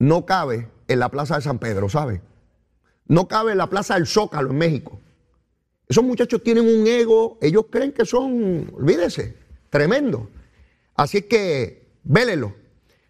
no 0.00 0.26
cabe 0.26 0.68
en 0.88 0.98
la 0.98 1.10
Plaza 1.10 1.36
de 1.36 1.42
San 1.42 1.58
Pedro, 1.58 1.88
¿sabe? 1.88 2.22
No 3.06 3.28
cabe 3.28 3.52
en 3.52 3.58
la 3.58 3.68
Plaza 3.68 3.94
del 3.94 4.06
Zócalo 4.06 4.50
en 4.50 4.58
México. 4.58 4.98
Esos 5.88 6.02
muchachos 6.02 6.42
tienen 6.42 6.64
un 6.66 6.86
ego, 6.86 7.38
ellos 7.42 7.66
creen 7.70 7.92
que 7.92 8.04
son, 8.04 8.72
olvídese, 8.74 9.36
tremendo. 9.68 10.28
Así 10.96 11.22
que, 11.22 11.92
vélelo. 12.02 12.54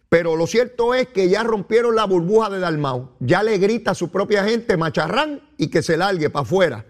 Pero 0.09 0.35
lo 0.35 0.45
cierto 0.45 0.93
es 0.93 1.07
que 1.07 1.29
ya 1.29 1.43
rompieron 1.43 1.95
la 1.95 2.05
burbuja 2.05 2.49
de 2.49 2.59
Dalmau. 2.59 3.11
Ya 3.19 3.41
le 3.41 3.57
grita 3.57 3.91
a 3.91 3.95
su 3.95 4.11
propia 4.11 4.43
gente 4.43 4.75
macharrán 4.75 5.41
y 5.57 5.69
que 5.69 5.81
se 5.81 5.95
largue 5.95 6.29
para 6.29 6.43
afuera. 6.43 6.85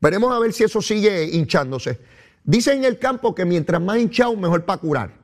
Veremos 0.00 0.32
a 0.32 0.38
ver 0.38 0.54
si 0.54 0.64
eso 0.64 0.80
sigue 0.80 1.24
hinchándose. 1.24 2.00
Dice 2.44 2.72
en 2.72 2.84
el 2.84 2.98
campo 2.98 3.34
que 3.34 3.44
mientras 3.44 3.82
más 3.82 3.98
hinchado, 3.98 4.34
mejor 4.36 4.64
para 4.64 4.80
curar. 4.80 5.18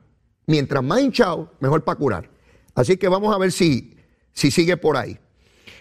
Mientras 0.45 0.83
más 0.83 1.01
hinchado, 1.01 1.51
mejor 1.59 1.83
para 1.83 1.97
curar. 1.97 2.29
Así 2.75 2.97
que 2.97 3.07
vamos 3.07 3.33
a 3.33 3.39
ver 3.39 3.51
si, 3.51 3.98
si 4.39 4.51
sigue 4.51 4.77
por 4.77 4.95
ahí. 4.95 5.19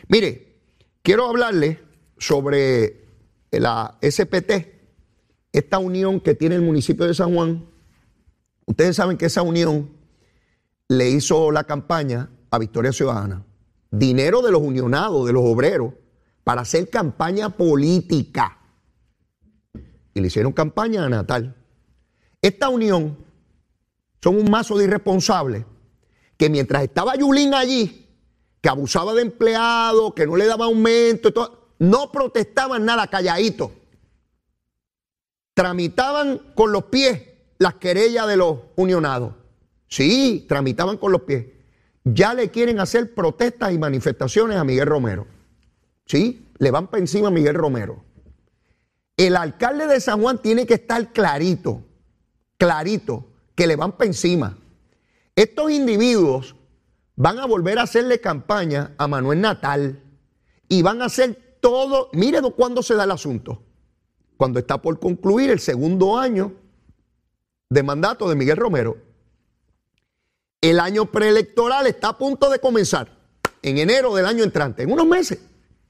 Mire, 0.08 0.56
quiero 1.02 1.28
hablarle 1.28 1.80
sobre 2.18 3.06
la 3.52 3.96
SPT, 4.02 4.52
esta 5.52 5.78
unión 5.78 6.18
que 6.18 6.34
tiene 6.34 6.56
el 6.56 6.62
municipio 6.62 7.06
de 7.06 7.14
San 7.14 7.32
Juan. 7.32 7.66
Ustedes 8.66 8.96
saben 8.96 9.16
que 9.16 9.26
esa 9.26 9.42
unión 9.42 9.90
le 10.88 11.08
hizo 11.08 11.52
la 11.52 11.62
campaña 11.62 12.30
a 12.50 12.58
Victoria 12.58 12.92
Ciudadana. 12.92 13.46
Dinero 13.92 14.42
de 14.42 14.50
los 14.50 14.60
unionados, 14.60 15.24
de 15.24 15.32
los 15.32 15.44
obreros, 15.44 15.94
para 16.42 16.62
hacer 16.62 16.90
campaña 16.90 17.50
política 17.50 18.58
y 20.14 20.20
le 20.20 20.26
hicieron 20.26 20.52
campaña 20.52 21.04
a 21.04 21.08
Natal. 21.08 21.54
Esta 22.42 22.70
unión 22.70 23.18
son 24.20 24.36
un 24.36 24.50
mazo 24.50 24.76
de 24.76 24.86
irresponsables 24.86 25.64
que 26.36 26.50
mientras 26.50 26.82
estaba 26.82 27.14
Yulín 27.14 27.54
allí, 27.54 28.07
que 28.60 28.68
abusaba 28.68 29.14
de 29.14 29.22
empleados, 29.22 30.14
que 30.14 30.26
no 30.26 30.36
le 30.36 30.46
daba 30.46 30.66
aumento, 30.66 31.30
no 31.78 32.12
protestaban 32.12 32.84
nada 32.84 33.06
calladito. 33.06 33.72
Tramitaban 35.54 36.38
con 36.54 36.72
los 36.72 36.84
pies 36.84 37.22
las 37.58 37.74
querellas 37.74 38.26
de 38.26 38.36
los 38.36 38.58
unionados. 38.76 39.34
Sí, 39.88 40.46
tramitaban 40.48 40.96
con 40.96 41.12
los 41.12 41.22
pies. 41.22 41.46
Ya 42.04 42.34
le 42.34 42.50
quieren 42.50 42.80
hacer 42.80 43.14
protestas 43.14 43.72
y 43.72 43.78
manifestaciones 43.78 44.56
a 44.56 44.64
Miguel 44.64 44.86
Romero. 44.86 45.26
Sí, 46.06 46.48
le 46.58 46.70
van 46.70 46.86
para 46.86 47.00
encima 47.00 47.28
a 47.28 47.30
Miguel 47.30 47.54
Romero 47.54 48.08
el 49.18 49.36
alcalde 49.36 49.88
de 49.88 50.00
San 50.00 50.22
Juan 50.22 50.40
tiene 50.40 50.64
que 50.64 50.74
estar 50.74 51.12
clarito, 51.12 51.82
clarito, 52.56 53.26
que 53.56 53.66
le 53.66 53.74
van 53.74 53.92
para 53.92 54.06
encima. 54.06 54.56
Estos 55.34 55.72
individuos 55.72 56.54
van 57.18 57.40
a 57.40 57.46
volver 57.46 57.80
a 57.80 57.82
hacerle 57.82 58.20
campaña 58.20 58.94
a 58.96 59.08
Manuel 59.08 59.40
Natal 59.40 60.00
y 60.68 60.82
van 60.82 61.02
a 61.02 61.06
hacer 61.06 61.58
todo, 61.60 62.10
mire 62.12 62.40
cuándo 62.56 62.80
se 62.80 62.94
da 62.94 63.02
el 63.02 63.10
asunto, 63.10 63.60
cuando 64.36 64.60
está 64.60 64.80
por 64.80 65.00
concluir 65.00 65.50
el 65.50 65.58
segundo 65.58 66.16
año 66.16 66.52
de 67.68 67.82
mandato 67.82 68.28
de 68.28 68.36
Miguel 68.36 68.56
Romero. 68.56 68.98
El 70.60 70.78
año 70.78 71.06
preelectoral 71.06 71.88
está 71.88 72.10
a 72.10 72.18
punto 72.18 72.48
de 72.50 72.60
comenzar, 72.60 73.08
en 73.62 73.78
enero 73.78 74.14
del 74.14 74.26
año 74.26 74.44
entrante, 74.44 74.84
en 74.84 74.92
unos 74.92 75.06
meses. 75.06 75.40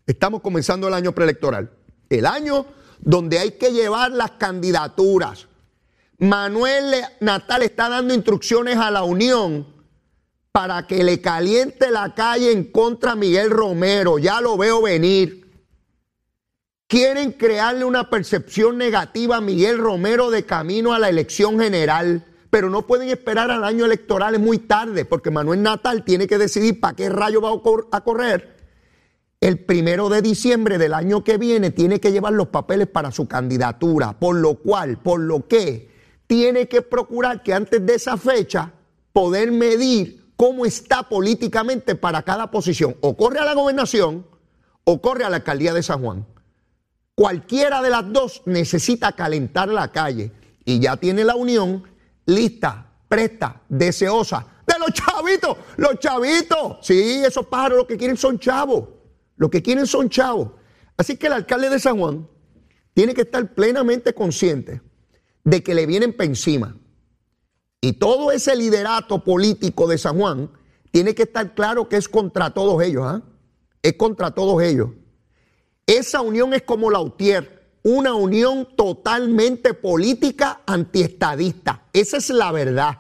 Estamos 0.07 0.41
comenzando 0.41 0.89
el 0.89 0.95
año 0.95 1.13
preelectoral. 1.13 1.71
El 2.09 2.25
año 2.25 2.65
donde 3.01 3.39
hay 3.39 3.53
que 3.53 3.73
llevar 3.73 4.13
las 4.13 4.31
candidaturas. 4.33 5.47
Manuel 6.17 6.95
Natal 7.21 7.63
está 7.63 7.91
dando 7.91 8.15
instrucciones 8.15 8.79
a 8.79 8.91
la 8.91 9.03
Unión 9.03 9.78
para 10.59 10.89
que 10.89 11.05
le 11.05 11.21
caliente 11.21 11.89
la 11.93 12.17
calle 12.17 12.51
en 12.51 12.65
contra 12.65 13.15
Miguel 13.15 13.49
Romero. 13.49 14.19
Ya 14.19 14.41
lo 14.41 14.57
veo 14.57 14.83
venir. 14.83 15.49
Quieren 16.89 17.31
crearle 17.31 17.85
una 17.85 18.11
percepción 18.11 18.77
negativa 18.77 19.37
a 19.37 19.41
Miguel 19.41 19.79
Romero 19.79 20.33
de 20.33 20.45
camino 20.45 20.93
a 20.93 20.99
la 20.99 21.11
elección 21.11 21.61
general, 21.61 22.25
pero 22.51 22.71
no 22.71 22.89
pueden 22.89 23.09
esperar 23.09 23.53
al 23.53 23.63
año 23.63 23.85
electoral, 23.85 24.35
es 24.35 24.41
muy 24.41 24.59
tarde, 24.59 25.05
porque 25.05 25.31
Manuel 25.31 25.63
Natal 25.63 26.03
tiene 26.03 26.27
que 26.27 26.39
decidir 26.39 26.81
para 26.81 26.97
qué 26.97 27.09
rayo 27.09 27.41
va 27.41 27.53
a 27.97 28.01
correr 28.01 28.57
el 29.41 29.61
primero 29.61 30.09
de 30.09 30.23
diciembre 30.23 30.77
del 30.77 30.93
año 30.93 31.23
que 31.23 31.39
viene 31.39 31.71
tiene 31.71 32.01
que 32.01 32.11
llevar 32.11 32.33
los 32.33 32.49
papeles 32.49 32.89
para 32.89 33.13
su 33.13 33.29
candidatura, 33.29 34.19
por 34.19 34.35
lo 34.35 34.57
cual, 34.57 34.99
por 34.99 35.21
lo 35.21 35.47
que 35.47 35.89
tiene 36.27 36.67
que 36.67 36.83
procurar 36.83 37.45
que 37.45 37.55
antes 37.55 37.87
de 37.87 37.95
esa 37.95 38.17
fecha 38.17 38.73
poder 39.13 39.53
medir 39.53 40.18
cómo 40.39 40.65
está 40.65 41.03
políticamente 41.03 41.97
para 41.97 42.23
cada 42.23 42.49
posición. 42.53 42.97
O 43.01 43.17
corre 43.17 43.41
a 43.41 43.45
la 43.45 43.55
gobernación 43.55 44.25
o 44.85 45.03
corre 45.03 45.25
a 45.25 45.31
la 45.31 45.39
alcaldía 45.39 45.75
de 45.75 45.83
San 45.83 46.01
Juan. 46.01 46.25
Cualquiera 47.17 47.83
de 47.83 47.91
las 47.91 48.11
dos 48.13 48.43
necesita 48.47 49.11
calentar 49.13 49.69
la 49.69 49.91
calle 49.91 50.31
y 50.65 50.79
ya 50.79 50.97
tiene 50.97 51.25
la 51.25 51.35
unión 51.35 51.83
lista, 52.25 52.87
presta, 53.09 53.63
deseosa 53.69 54.47
de 54.65 54.79
los 54.79 54.93
chavitos, 54.93 55.57
los 55.77 55.99
chavitos. 55.99 56.79
Sí, 56.83 57.21
esos 57.27 57.47
pájaros 57.47 57.79
lo 57.79 57.87
que 57.89 57.97
quieren 57.97 58.17
son 58.17 58.39
chavos, 58.39 58.89
lo 59.37 59.51
que 59.51 59.61
quieren 59.61 59.89
son 59.89 60.09
chavos. 60.09 60.53
Así 60.97 61.17
que 61.17 61.27
el 61.27 61.33
alcalde 61.33 61.69
de 61.69 61.81
San 61.81 61.99
Juan 61.99 62.29
tiene 62.95 63.13
que 63.13 63.23
estar 63.23 63.55
plenamente 63.55 64.15
consciente 64.15 64.83
de 65.43 65.65
que 65.65 65.75
le 65.75 65.85
vienen 65.85 66.17
para 66.17 66.29
encima. 66.29 66.77
Y 67.81 67.95
todo 67.95 68.33
ese 68.33 68.57
liderato 68.57 69.23
político 69.23 69.87
de 69.87 69.99
San 69.99 70.19
Juan 70.19 70.51
tiene 70.91 71.15
que 71.15 71.23
estar 71.25 71.55
claro 71.55 71.89
que 71.89 71.97
es 71.97 72.09
contra 72.09 72.51
todos 72.51 72.83
ellos, 72.83 73.05
¿ah? 73.07 73.23
Es 73.83 73.95
contra 73.95 74.33
todos 74.33 74.63
ellos. 74.63 74.91
Esa 75.87 76.21
unión 76.21 76.53
es 76.55 76.63
como 76.63 76.91
la 76.91 77.01
UTIER, 77.01 77.59
una 77.83 78.15
unión 78.15 78.69
totalmente 78.77 79.75
política 79.75 80.63
antiestadista. 80.67 81.85
Esa 81.93 82.17
es 82.17 82.31
la 82.31 82.51
verdad. 82.53 82.99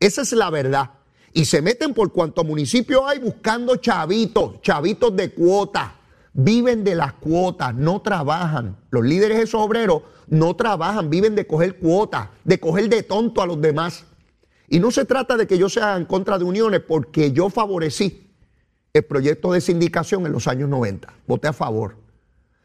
Esa 0.00 0.22
es 0.22 0.32
la 0.32 0.50
verdad. 0.50 0.90
Y 1.32 1.44
se 1.44 1.62
meten 1.62 1.94
por 1.94 2.12
cuanto 2.12 2.44
municipio 2.44 3.06
hay 3.06 3.18
buscando 3.20 3.76
chavitos, 3.76 4.60
chavitos 4.60 5.14
de 5.14 5.32
cuota. 5.32 5.94
Viven 6.32 6.82
de 6.84 6.94
las 6.94 7.14
cuotas, 7.14 7.74
no 7.74 8.02
trabajan. 8.02 8.76
Los 8.90 9.04
líderes 9.04 9.38
esos 9.38 9.62
obreros 9.62 10.02
no 10.26 10.56
trabajan, 10.56 11.08
viven 11.08 11.34
de 11.34 11.46
coger 11.46 11.78
cuotas, 11.78 12.28
de 12.44 12.58
coger 12.58 12.88
de 12.88 13.02
tonto 13.02 13.40
a 13.40 13.46
los 13.46 13.60
demás. 13.60 14.04
Y 14.68 14.80
no 14.80 14.90
se 14.90 15.04
trata 15.04 15.36
de 15.36 15.46
que 15.46 15.58
yo 15.58 15.68
sea 15.68 15.96
en 15.96 16.04
contra 16.04 16.38
de 16.38 16.44
uniones 16.44 16.80
porque 16.80 17.32
yo 17.32 17.50
favorecí 17.50 18.30
el 18.92 19.04
proyecto 19.04 19.52
de 19.52 19.60
sindicación 19.60 20.26
en 20.26 20.32
los 20.32 20.48
años 20.48 20.68
90. 20.68 21.12
Voté 21.26 21.48
a 21.48 21.52
favor. 21.52 21.96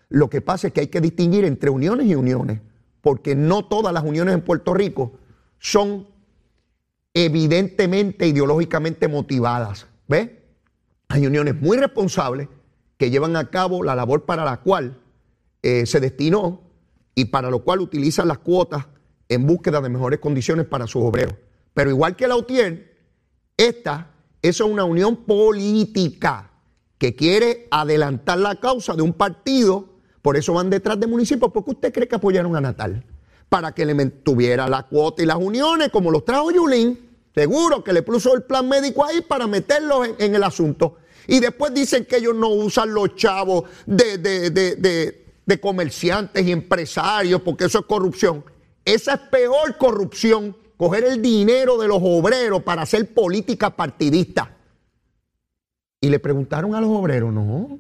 Lo 0.10 0.30
que 0.30 0.42
pasa 0.42 0.68
es 0.68 0.74
que 0.74 0.82
hay 0.82 0.88
que 0.88 1.02
distinguir 1.02 1.46
entre 1.46 1.70
uniones 1.70 2.08
y 2.08 2.16
uniones, 2.16 2.60
porque 3.02 3.36
no 3.36 3.66
todas 3.66 3.94
las 3.94 4.04
uniones 4.04 4.34
en 4.34 4.42
Puerto 4.42 4.74
Rico 4.74 5.14
son 5.60 6.08
evidentemente 7.14 8.28
ideológicamente 8.28 9.08
motivadas. 9.08 9.88
¿Ve? 10.08 10.44
Hay 11.08 11.26
uniones 11.26 11.60
muy 11.60 11.78
responsables 11.78 12.48
que 12.98 13.10
llevan 13.10 13.36
a 13.36 13.50
cabo 13.50 13.84
la 13.84 13.96
labor 13.96 14.26
para 14.26 14.44
la 14.44 14.58
cual 14.58 15.00
eh, 15.64 15.86
se 15.86 16.00
destinó 16.00 16.62
y 17.16 17.26
para 17.26 17.50
lo 17.50 17.64
cual 17.64 17.82
utilizan 17.82 18.28
las 18.28 18.40
cuotas 18.40 18.88
en 19.30 19.46
búsqueda 19.46 19.82
de 19.82 19.90
mejores 19.90 20.20
condiciones 20.20 20.66
para 20.66 20.88
sus 20.88 21.04
obreros. 21.04 21.36
Pero 21.74 21.90
igual 21.90 22.16
que 22.16 22.28
la 22.28 22.36
UTIER, 22.36 22.92
esta 23.58 24.12
es 24.42 24.60
una 24.60 24.84
unión 24.84 25.18
política 25.18 26.52
que 26.98 27.16
quiere 27.16 27.68
adelantar 27.72 28.38
la 28.40 28.56
causa 28.56 28.94
de 28.94 29.02
un 29.02 29.14
partido, 29.14 29.90
por 30.22 30.38
eso 30.38 30.54
van 30.54 30.70
detrás 30.70 31.00
de 31.00 31.08
municipios, 31.08 31.52
porque 31.52 31.72
usted 31.72 31.94
cree 31.94 32.08
que 32.08 32.16
apoyaron 32.16 32.56
a 32.56 32.62
Natal, 32.62 33.04
para 33.50 33.74
que 33.74 33.86
le 33.86 34.06
tuviera 34.06 34.68
la 34.68 34.84
cuota 34.84 35.24
y 35.24 35.26
las 35.26 35.38
uniones, 35.38 35.90
como 35.90 36.12
los 36.12 36.26
trajo 36.26 36.52
Yulín, 36.52 37.10
seguro 37.34 37.84
que 37.84 37.94
le 37.94 38.04
puso 38.04 38.36
el 38.36 38.44
plan 38.44 38.68
médico 38.68 39.04
ahí 39.06 39.22
para 39.22 39.48
meterlos 39.48 40.10
en, 40.20 40.36
el 40.36 40.44
asunto. 40.44 40.98
Y 41.28 41.40
después 41.40 41.74
dicen 41.74 42.06
que 42.06 42.18
ellos 42.18 42.36
no 42.36 42.50
usan 42.50 42.94
los 42.94 43.16
chavos 43.16 43.64
de, 43.86 44.18
de 44.18 45.60
comerciantes 45.60 46.46
y 46.46 46.52
empresarios, 46.52 47.42
porque 47.42 47.66
eso 47.66 47.80
es 47.80 47.86
corrupción. 47.86 48.44
Esa 48.86 49.14
es 49.14 49.20
peor 49.22 49.78
corrupción 49.78 50.56
coger 50.82 51.04
el 51.04 51.22
dinero 51.22 51.78
de 51.78 51.88
los 51.88 52.00
obreros 52.02 52.64
para 52.64 52.82
hacer 52.82 53.14
política 53.14 53.70
partidista. 53.70 54.58
Y 56.00 56.10
le 56.10 56.18
preguntaron 56.18 56.74
a 56.74 56.82
los 56.82 56.90
obreros, 56.90 57.32
no, 57.32 57.78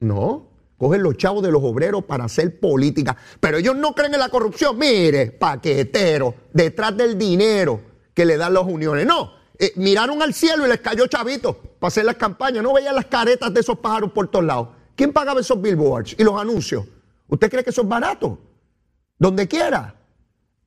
no, 0.00 0.48
cogen 0.76 1.04
los 1.04 1.16
chavos 1.16 1.40
de 1.44 1.52
los 1.52 1.62
obreros 1.62 2.02
para 2.02 2.24
hacer 2.24 2.58
política. 2.58 3.16
Pero 3.38 3.58
ellos 3.58 3.76
no 3.76 3.94
creen 3.94 4.14
en 4.14 4.18
la 4.18 4.28
corrupción. 4.28 4.76
Mire, 4.76 5.30
paquetero, 5.30 6.34
detrás 6.52 6.96
del 6.96 7.16
dinero 7.16 7.80
que 8.12 8.24
le 8.24 8.36
dan 8.36 8.54
las 8.54 8.64
uniones. 8.64 9.06
No, 9.06 9.30
eh, 9.56 9.72
miraron 9.76 10.20
al 10.20 10.34
cielo 10.34 10.66
y 10.66 10.68
les 10.68 10.80
cayó 10.80 11.06
chavito 11.06 11.56
para 11.78 11.86
hacer 11.86 12.04
las 12.04 12.16
campañas. 12.16 12.60
No 12.60 12.72
veían 12.72 12.96
las 12.96 13.06
caretas 13.06 13.54
de 13.54 13.60
esos 13.60 13.78
pájaros 13.78 14.10
por 14.10 14.26
todos 14.26 14.44
lados. 14.44 14.70
¿Quién 14.96 15.12
pagaba 15.12 15.40
esos 15.40 15.62
billboards 15.62 16.16
y 16.18 16.24
los 16.24 16.36
anuncios? 16.40 16.86
¿Usted 17.28 17.48
cree 17.48 17.62
que 17.62 17.70
eso 17.70 17.82
es 17.82 17.88
barato? 17.88 18.36
Donde 19.16 19.46
quiera. 19.46 19.95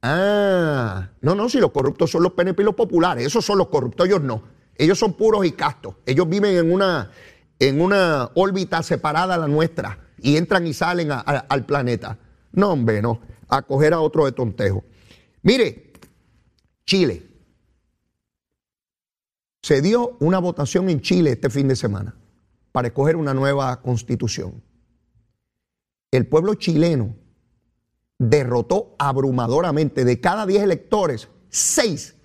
Ah, 0.01 1.09
no, 1.21 1.35
no, 1.35 1.49
si 1.49 1.59
los 1.59 1.71
corruptos 1.71 2.11
son 2.11 2.23
los 2.23 2.33
PNP 2.33 2.61
y 2.61 2.65
los 2.65 2.75
populares, 2.75 3.25
esos 3.25 3.43
son 3.43 3.57
los 3.57 3.67
corruptos, 3.67 4.07
ellos 4.07 4.21
no. 4.21 4.43
Ellos 4.75 4.97
son 4.97 5.13
puros 5.13 5.45
y 5.45 5.51
castos. 5.51 5.95
Ellos 6.05 6.27
viven 6.29 6.55
en 6.55 6.71
una, 6.71 7.11
en 7.59 7.81
una 7.81 8.31
órbita 8.35 8.81
separada 8.81 9.35
a 9.35 9.37
la 9.37 9.47
nuestra 9.47 10.07
y 10.17 10.37
entran 10.37 10.65
y 10.65 10.73
salen 10.73 11.09
al 11.11 11.65
planeta. 11.65 12.17
No, 12.53 12.71
hombre, 12.71 13.01
no. 13.01 13.19
A 13.49 13.61
coger 13.61 13.93
a 13.93 13.99
otro 13.99 14.25
de 14.25 14.31
tontejo. 14.31 14.85
Mire, 15.41 15.93
Chile. 16.85 17.27
Se 19.61 19.81
dio 19.81 20.15
una 20.21 20.39
votación 20.39 20.89
en 20.89 21.01
Chile 21.01 21.31
este 21.31 21.49
fin 21.49 21.67
de 21.67 21.75
semana 21.75 22.15
para 22.71 22.87
escoger 22.87 23.17
una 23.17 23.33
nueva 23.33 23.81
constitución. 23.81 24.63
El 26.11 26.25
pueblo 26.25 26.53
chileno 26.55 27.15
derrotó 28.19 28.95
abrumadoramente. 28.99 30.05
De 30.05 30.19
cada 30.19 30.45
10 30.45 30.63
electores, 30.63 31.29
6 31.49 32.15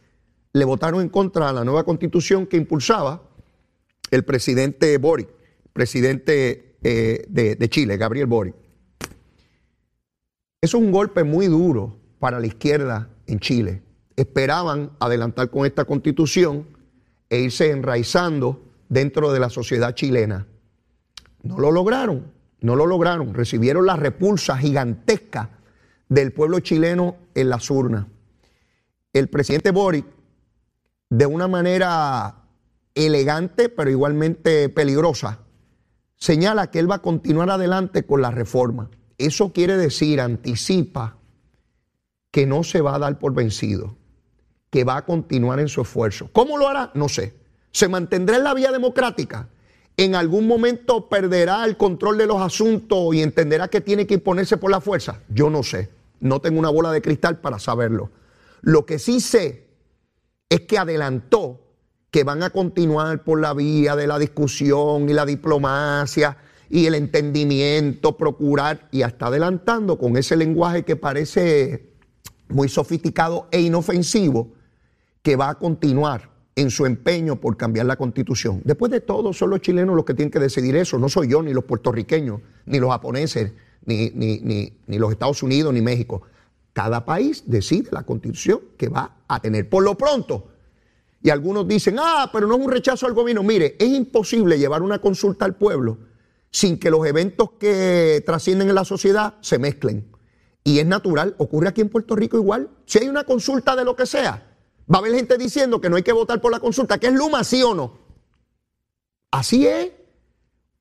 le 0.52 0.64
votaron 0.64 1.00
en 1.00 1.08
contra 1.08 1.46
de 1.46 1.52
la 1.54 1.64
nueva 1.64 1.84
constitución 1.84 2.46
que 2.46 2.56
impulsaba 2.56 3.22
el 4.10 4.24
presidente 4.24 4.98
Boric, 4.98 5.28
presidente 5.72 6.76
eh, 6.82 7.24
de, 7.28 7.56
de, 7.56 7.68
Chile, 7.68 7.96
Gabriel 7.96 8.26
Boric. 8.26 8.54
Eso 10.60 10.76
es 10.78 10.82
un 10.82 10.92
golpe 10.92 11.24
muy 11.24 11.46
duro 11.46 11.96
para 12.18 12.38
la 12.38 12.46
izquierda 12.46 13.08
en 13.26 13.40
Chile. 13.40 13.82
Esperaban 14.16 14.92
adelantar 15.00 15.50
con 15.50 15.66
esta 15.66 15.84
constitución 15.84 16.68
e 17.28 17.40
irse 17.40 17.70
enraizando 17.70 18.62
dentro 18.88 19.32
de 19.32 19.40
la 19.40 19.50
sociedad 19.50 19.94
chilena. 19.94 20.46
No 21.42 21.58
lo 21.58 21.72
lograron, 21.72 22.32
no 22.60 22.76
lo 22.76 22.86
lograron. 22.86 23.34
Recibieron 23.34 23.86
la 23.86 23.96
repulsa 23.96 24.56
gigantesca 24.56 25.50
del 26.14 26.32
pueblo 26.32 26.60
chileno 26.60 27.16
en 27.34 27.48
las 27.50 27.68
urnas. 27.70 28.06
El 29.12 29.28
presidente 29.28 29.72
Boric, 29.72 30.06
de 31.10 31.26
una 31.26 31.48
manera 31.48 32.36
elegante, 32.94 33.68
pero 33.68 33.90
igualmente 33.90 34.68
peligrosa, 34.68 35.40
señala 36.16 36.70
que 36.70 36.78
él 36.78 36.88
va 36.88 36.96
a 36.96 37.02
continuar 37.02 37.50
adelante 37.50 38.06
con 38.06 38.22
la 38.22 38.30
reforma. 38.30 38.90
Eso 39.18 39.52
quiere 39.52 39.76
decir, 39.76 40.20
anticipa 40.20 41.16
que 42.30 42.46
no 42.46 42.62
se 42.62 42.80
va 42.80 42.94
a 42.94 43.00
dar 43.00 43.18
por 43.18 43.34
vencido, 43.34 43.96
que 44.70 44.84
va 44.84 44.98
a 44.98 45.04
continuar 45.04 45.58
en 45.58 45.68
su 45.68 45.82
esfuerzo. 45.82 46.28
¿Cómo 46.32 46.58
lo 46.58 46.68
hará? 46.68 46.92
No 46.94 47.08
sé. 47.08 47.34
¿Se 47.72 47.88
mantendrá 47.88 48.36
en 48.36 48.44
la 48.44 48.54
vía 48.54 48.70
democrática? 48.70 49.48
¿En 49.96 50.14
algún 50.14 50.46
momento 50.46 51.08
perderá 51.08 51.64
el 51.64 51.76
control 51.76 52.18
de 52.18 52.26
los 52.26 52.40
asuntos 52.40 53.14
y 53.14 53.22
entenderá 53.22 53.66
que 53.66 53.80
tiene 53.80 54.06
que 54.06 54.14
imponerse 54.14 54.56
por 54.56 54.70
la 54.70 54.80
fuerza? 54.80 55.20
Yo 55.28 55.50
no 55.50 55.64
sé. 55.64 55.90
No 56.24 56.40
tengo 56.40 56.58
una 56.58 56.70
bola 56.70 56.90
de 56.90 57.02
cristal 57.02 57.40
para 57.40 57.58
saberlo. 57.58 58.10
Lo 58.62 58.86
que 58.86 58.98
sí 58.98 59.20
sé 59.20 59.68
es 60.48 60.62
que 60.62 60.78
adelantó 60.78 61.60
que 62.10 62.24
van 62.24 62.42
a 62.42 62.48
continuar 62.48 63.24
por 63.24 63.42
la 63.42 63.52
vía 63.52 63.94
de 63.94 64.06
la 64.06 64.18
discusión 64.18 65.06
y 65.10 65.12
la 65.12 65.26
diplomacia 65.26 66.38
y 66.70 66.86
el 66.86 66.94
entendimiento, 66.94 68.16
procurar, 68.16 68.88
y 68.90 69.02
hasta 69.02 69.26
adelantando 69.26 69.98
con 69.98 70.16
ese 70.16 70.34
lenguaje 70.34 70.82
que 70.82 70.96
parece 70.96 71.92
muy 72.48 72.70
sofisticado 72.70 73.46
e 73.50 73.60
inofensivo, 73.60 74.54
que 75.22 75.36
va 75.36 75.50
a 75.50 75.58
continuar 75.58 76.30
en 76.56 76.70
su 76.70 76.86
empeño 76.86 77.36
por 77.36 77.58
cambiar 77.58 77.84
la 77.84 77.96
constitución. 77.96 78.62
Después 78.64 78.90
de 78.90 79.02
todo, 79.02 79.34
son 79.34 79.50
los 79.50 79.60
chilenos 79.60 79.94
los 79.94 80.06
que 80.06 80.14
tienen 80.14 80.30
que 80.30 80.40
decidir 80.40 80.74
eso, 80.76 80.98
no 80.98 81.10
soy 81.10 81.28
yo, 81.28 81.42
ni 81.42 81.52
los 81.52 81.64
puertorriqueños, 81.64 82.40
ni 82.64 82.78
los 82.78 82.90
japoneses, 82.90 83.52
ni, 83.86 84.10
ni, 84.10 84.72
ni, 84.86 84.98
los 84.98 85.12
Estados 85.12 85.42
Unidos, 85.42 85.72
ni 85.72 85.80
México. 85.80 86.22
Cada 86.72 87.04
país 87.04 87.44
decide 87.46 87.90
la 87.92 88.02
constitución 88.04 88.60
que 88.76 88.88
va 88.88 89.16
a 89.28 89.40
tener. 89.40 89.68
Por 89.68 89.84
lo 89.84 89.96
pronto, 89.96 90.48
y 91.22 91.30
algunos 91.30 91.66
dicen, 91.66 91.96
ah, 91.98 92.28
pero 92.32 92.46
no 92.46 92.56
es 92.56 92.60
un 92.60 92.70
rechazo 92.70 93.06
al 93.06 93.14
gobierno. 93.14 93.42
Mire, 93.42 93.76
es 93.78 93.88
imposible 93.88 94.58
llevar 94.58 94.82
una 94.82 95.00
consulta 95.00 95.44
al 95.44 95.56
pueblo 95.56 95.98
sin 96.50 96.78
que 96.78 96.90
los 96.90 97.04
eventos 97.06 97.52
que 97.58 98.22
trascienden 98.26 98.68
en 98.68 98.74
la 98.74 98.84
sociedad 98.84 99.34
se 99.40 99.58
mezclen. 99.58 100.06
Y 100.62 100.78
es 100.78 100.86
natural, 100.86 101.34
ocurre 101.38 101.68
aquí 101.68 101.80
en 101.80 101.88
Puerto 101.88 102.14
Rico 102.14 102.36
igual. 102.36 102.70
Si 102.86 102.98
hay 102.98 103.08
una 103.08 103.24
consulta 103.24 103.74
de 103.74 103.84
lo 103.84 103.96
que 103.96 104.06
sea, 104.06 104.54
va 104.92 104.96
a 104.96 104.98
haber 104.98 105.14
gente 105.14 105.36
diciendo 105.36 105.80
que 105.80 105.90
no 105.90 105.96
hay 105.96 106.02
que 106.02 106.12
votar 106.12 106.40
por 106.40 106.52
la 106.52 106.60
consulta, 106.60 106.98
que 106.98 107.08
es 107.08 107.12
Luma, 107.12 107.42
sí 107.42 107.62
o 107.62 107.74
no. 107.74 107.98
Así 109.30 109.66
es. 109.66 109.92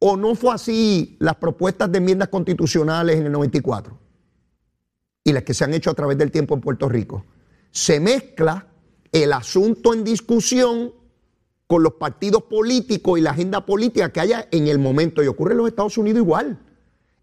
¿O 0.05 0.17
no 0.17 0.35
fue 0.35 0.53
así 0.53 1.15
las 1.19 1.37
propuestas 1.37 1.89
de 1.89 1.99
enmiendas 1.99 2.27
constitucionales 2.27 3.15
en 3.15 3.27
el 3.27 3.31
94? 3.31 3.97
Y 5.23 5.31
las 5.31 5.43
que 5.43 5.53
se 5.53 5.63
han 5.63 5.73
hecho 5.73 5.91
a 5.91 5.93
través 5.93 6.17
del 6.17 6.29
tiempo 6.29 6.53
en 6.53 6.59
Puerto 6.59 6.89
Rico. 6.89 7.23
Se 7.71 8.01
mezcla 8.01 8.67
el 9.13 9.31
asunto 9.31 9.93
en 9.93 10.03
discusión 10.03 10.91
con 11.67 11.83
los 11.83 11.93
partidos 11.93 12.43
políticos 12.43 13.17
y 13.17 13.21
la 13.21 13.31
agenda 13.31 13.65
política 13.65 14.11
que 14.11 14.19
haya 14.19 14.49
en 14.51 14.67
el 14.67 14.77
momento. 14.77 15.23
Y 15.23 15.27
ocurre 15.27 15.53
en 15.53 15.59
los 15.59 15.69
Estados 15.69 15.97
Unidos 15.97 16.19
igual. 16.19 16.59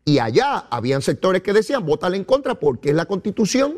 Y 0.07 0.19
allá 0.19 0.61
habían 0.71 1.03
sectores 1.03 1.43
que 1.43 1.53
decían, 1.53 1.85
vótale 1.85 2.17
en 2.17 2.25
contra 2.25 2.55
porque 2.55 2.89
es 2.89 2.95
la 2.95 3.05
constitución 3.05 3.75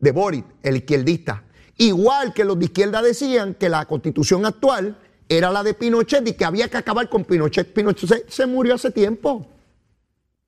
de 0.00 0.10
Boric, 0.10 0.46
el 0.64 0.78
izquierdista. 0.78 1.44
Igual 1.78 2.34
que 2.34 2.44
los 2.44 2.58
de 2.58 2.64
izquierda 2.64 3.02
decían 3.02 3.54
que 3.54 3.68
la 3.68 3.86
constitución 3.86 4.44
actual 4.46 4.98
era 5.36 5.50
la 5.50 5.62
de 5.62 5.72
Pinochet 5.72 6.26
y 6.28 6.34
que 6.34 6.44
había 6.44 6.68
que 6.68 6.76
acabar 6.76 7.08
con 7.08 7.24
Pinochet. 7.24 7.72
Pinochet 7.72 8.28
se, 8.28 8.46
murió 8.46 8.74
hace 8.74 8.90
tiempo. 8.90 9.46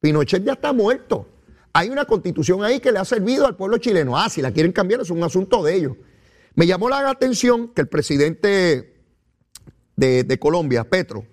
Pinochet 0.01 0.44
ya 0.44 0.53
está 0.53 0.73
muerto. 0.75 1.27
Hay 1.73 1.88
una 1.88 2.05
constitución 2.05 2.62
ahí 2.62 2.81
que 2.81 2.92
le 2.92 2.99
ha 2.99 3.05
servido 3.05 3.47
al 3.47 3.57
pueblo 3.57 3.79
chileno. 3.79 4.18
Ah, 4.18 4.29
si 4.29 4.42
la 4.42 4.53
quieren 4.53 4.73
cambiar 4.73 5.01
es 5.01 5.11
un 5.11 5.23
asunto 5.23 5.62
de 5.62 5.75
ellos. 5.75 5.97
Me 6.55 6.66
llamó 6.66 6.90
la 6.90 7.09
atención 7.09 7.68
que 7.68 7.81
el 7.81 7.88
presidente 7.88 9.03
de, 9.97 10.25
de 10.25 10.38
Colombia, 10.38 10.85
Petro, 10.85 11.25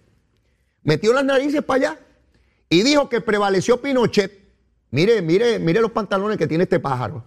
metió 0.84 1.12
las 1.12 1.26
narices 1.26 1.62
para 1.62 1.78
allá 1.78 2.00
y 2.70 2.84
dijo 2.84 3.10
que 3.10 3.20
prevaleció 3.20 3.82
Pinochet. 3.82 4.32
Mire, 4.92 5.22
mire, 5.22 5.60
mire 5.60 5.82
los 5.82 5.92
pantalones 5.92 6.38
que 6.38 6.48
tiene 6.48 6.64
este 6.64 6.80
pájaro. 6.80 7.26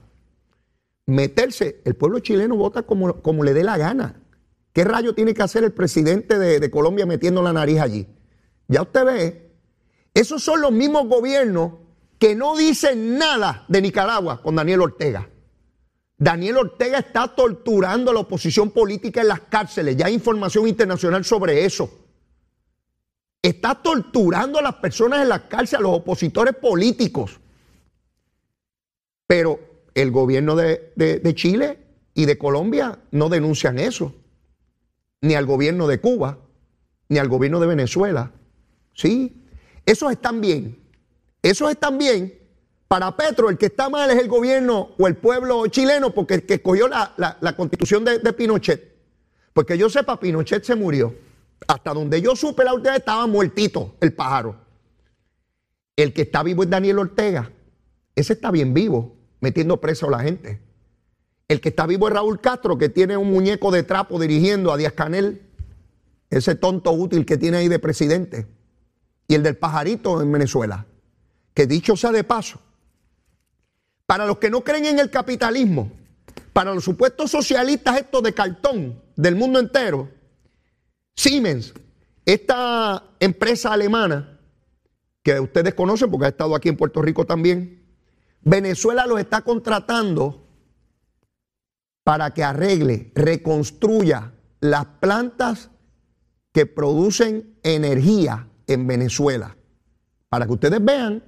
Meterse, 1.06 1.82
el 1.84 1.94
pueblo 1.96 2.20
chileno 2.20 2.56
vota 2.56 2.82
como, 2.82 3.20
como 3.20 3.44
le 3.44 3.52
dé 3.52 3.62
la 3.62 3.76
gana. 3.76 4.23
¿Qué 4.74 4.84
rayo 4.84 5.14
tiene 5.14 5.32
que 5.32 5.42
hacer 5.42 5.64
el 5.64 5.72
presidente 5.72 6.38
de, 6.38 6.70
Colombia 6.70 7.06
metiendo 7.06 7.40
la 7.42 7.54
nariz 7.54 7.80
allí? 7.80 8.06
Ya 8.68 8.82
usted 8.82 9.06
ve, 9.06 9.52
esos 10.12 10.44
son 10.44 10.60
los 10.60 10.72
mismos 10.72 11.08
gobiernos 11.08 11.72
que 12.18 12.34
no 12.34 12.56
dicen 12.56 13.16
nada 13.16 13.64
de 13.68 13.80
Nicaragua 13.80 14.42
con 14.42 14.56
Daniel 14.56 14.82
Ortega. 14.82 15.30
Daniel 16.18 16.58
Ortega 16.58 16.98
está 16.98 17.34
torturando 17.34 18.10
a 18.10 18.14
la 18.14 18.20
oposición 18.20 18.70
política 18.70 19.22
en 19.22 19.28
las 19.28 19.40
cárceles. 19.40 19.96
Ya 19.96 20.06
hay 20.06 20.14
información 20.14 20.68
internacional 20.68 21.24
sobre 21.24 21.64
eso 21.64 22.04
está 23.44 23.74
torturando 23.74 24.58
a 24.58 24.62
las 24.62 24.76
personas 24.76 25.20
en 25.20 25.28
la 25.28 25.48
cárcel, 25.48 25.80
a 25.80 25.82
los 25.82 25.92
opositores 25.92 26.54
políticos. 26.54 27.38
Pero 29.26 29.60
el 29.92 30.10
gobierno 30.10 30.56
de, 30.56 31.32
Chile 31.34 31.78
y 32.14 32.24
de 32.24 32.38
Colombia 32.38 33.00
no 33.10 33.28
denuncian 33.28 33.78
eso, 33.78 34.14
ni 35.24 35.34
al 35.34 35.46
gobierno 35.46 35.86
de 35.86 36.00
Cuba, 36.00 36.38
ni 37.08 37.18
al 37.18 37.28
gobierno 37.28 37.58
de 37.58 37.66
Venezuela. 37.66 38.30
Sí, 38.92 39.42
esos 39.86 40.12
están 40.12 40.42
bien. 40.42 40.78
Esos 41.40 41.70
están 41.70 41.96
bien. 41.96 42.38
Para 42.88 43.16
Petro, 43.16 43.48
el 43.48 43.56
que 43.56 43.66
está 43.66 43.88
mal 43.88 44.10
es 44.10 44.18
el 44.18 44.28
gobierno 44.28 44.90
o 44.98 45.06
el 45.06 45.16
pueblo 45.16 45.66
chileno, 45.68 46.10
porque 46.10 46.34
el 46.34 46.46
que 46.46 46.54
escogió 46.54 46.88
la, 46.88 47.54
constitución 47.56 48.04
de, 48.04 48.18
de 48.18 48.32
Pinochet. 48.34 48.96
Porque 49.54 49.78
yo 49.78 49.88
sepa, 49.88 50.20
Pinochet 50.20 50.62
se 50.62 50.74
murió. 50.74 51.14
Hasta 51.66 51.94
donde 51.94 52.20
yo 52.20 52.36
supe 52.36 52.62
la 52.62 52.74
última 52.74 52.96
estaba 52.96 53.26
muertito 53.26 53.94
el 54.00 54.12
pájaro. 54.12 54.56
El 55.96 56.12
que 56.12 56.22
está 56.22 56.42
vivo 56.42 56.64
es 56.64 56.70
Daniel 56.70 56.98
Ortega. 56.98 57.50
Ese 58.14 58.34
está 58.34 58.50
bien 58.50 58.74
vivo, 58.74 59.16
metiendo 59.40 59.80
preso 59.80 60.08
a 60.08 60.10
la 60.10 60.18
gente. 60.18 60.60
El 61.48 61.60
que 61.60 61.68
está 61.70 61.86
vivo 61.86 62.08
es 62.08 62.14
Raúl 62.14 62.40
Castro, 62.40 62.78
que 62.78 62.88
tiene 62.88 63.16
un 63.16 63.30
muñeco 63.30 63.70
de 63.70 63.82
trapo 63.82 64.18
dirigiendo 64.18 64.72
a 64.72 64.76
Díaz 64.76 64.94
Canel. 64.94 65.42
Ese 66.30 66.54
tonto 66.54 66.90
útil 66.92 67.26
que 67.26 67.36
tiene 67.36 67.58
ahí 67.58 67.68
de 67.68 67.78
presidente. 67.78 68.46
Y 69.28 69.34
el 69.34 69.42
del 69.42 69.56
pajarito 69.56 70.22
en 70.22 70.32
Venezuela. 70.32 70.86
Que 71.52 71.66
dicho 71.66 71.96
sea 71.96 72.10
de 72.10 72.24
paso, 72.24 72.60
para 74.06 74.26
los 74.26 74.38
que 74.38 74.50
no 74.50 74.62
creen 74.62 74.86
en 74.86 74.98
el 74.98 75.10
capitalismo, 75.10 75.92
para 76.52 76.74
los 76.74 76.84
supuestos 76.84 77.30
socialistas 77.30 77.98
estos 77.98 78.22
de 78.22 78.34
cartón 78.34 79.00
del 79.14 79.36
mundo 79.36 79.60
entero, 79.60 80.08
Siemens, 81.14 81.72
esta 82.24 83.04
empresa 83.20 83.72
alemana, 83.72 84.40
que 85.22 85.38
ustedes 85.38 85.74
conocen 85.74 86.10
porque 86.10 86.26
ha 86.26 86.30
estado 86.30 86.56
aquí 86.56 86.68
en 86.68 86.76
Puerto 86.76 87.00
Rico 87.02 87.24
también, 87.24 87.84
Venezuela 88.42 89.06
los 89.06 89.20
está 89.20 89.42
contratando 89.42 90.43
para 92.04 92.32
que 92.32 92.44
arregle, 92.44 93.10
reconstruya 93.14 94.34
las 94.60 94.84
plantas 95.00 95.70
que 96.52 96.66
producen 96.66 97.58
energía 97.62 98.48
en 98.66 98.86
Venezuela. 98.86 99.56
Para 100.28 100.46
que 100.46 100.52
ustedes 100.52 100.84
vean, 100.84 101.24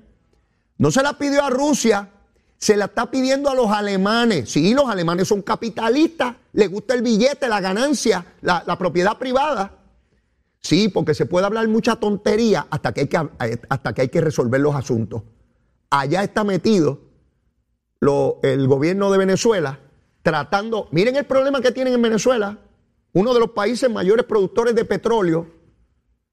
no 0.79 0.91
se 0.91 1.03
la 1.03 1.17
pidió 1.19 1.43
a 1.43 1.51
Rusia, 1.51 2.11
se 2.59 2.77
la 2.77 2.87
está 2.87 3.11
pidiendo 3.11 3.49
a 3.49 3.55
los 3.55 3.71
alemanes. 3.71 4.51
Sí, 4.51 4.75
los 4.75 4.89
alemanes 4.89 5.29
son 5.29 5.43
capitalistas, 5.43 6.37
les 6.53 6.71
gusta 6.71 6.95
el 6.95 7.03
billete, 7.03 7.49
la 7.49 7.61
ganancia, 7.61 8.25
la, 8.43 8.79
propiedad 8.79 9.19
privada. 9.19 9.73
Sí, 10.61 10.89
porque 10.89 11.15
se 11.15 11.27
puede 11.27 11.47
hablar 11.47 11.67
mucha 11.69 11.97
tontería 11.97 12.67
hasta 12.71 12.93
que 12.93 13.03
hay 13.03 13.07
que, 13.09 13.29
hasta 13.69 13.95
que, 13.95 14.03
hay 14.03 14.09
que 14.09 14.21
resolver 14.21 14.61
los 14.61 14.75
asuntos. 14.75 15.23
Allá 15.89 16.23
está 16.23 16.45
metido 16.45 17.01
el 18.43 18.69
gobierno 18.69 19.11
de 19.11 19.19
Venezuela 19.19 19.81
tratando, 20.27 20.89
miren 20.91 21.15
el 21.15 21.25
problema 21.25 21.61
que 21.61 21.71
tienen 21.71 21.95
en 21.95 22.03
Venezuela, 22.03 22.59
uno 23.13 23.33
de 23.33 23.39
los 23.39 23.51
países 23.51 23.89
mayores 23.89 24.27
productores 24.27 24.75
de 24.75 24.85
petróleo, 24.85 25.47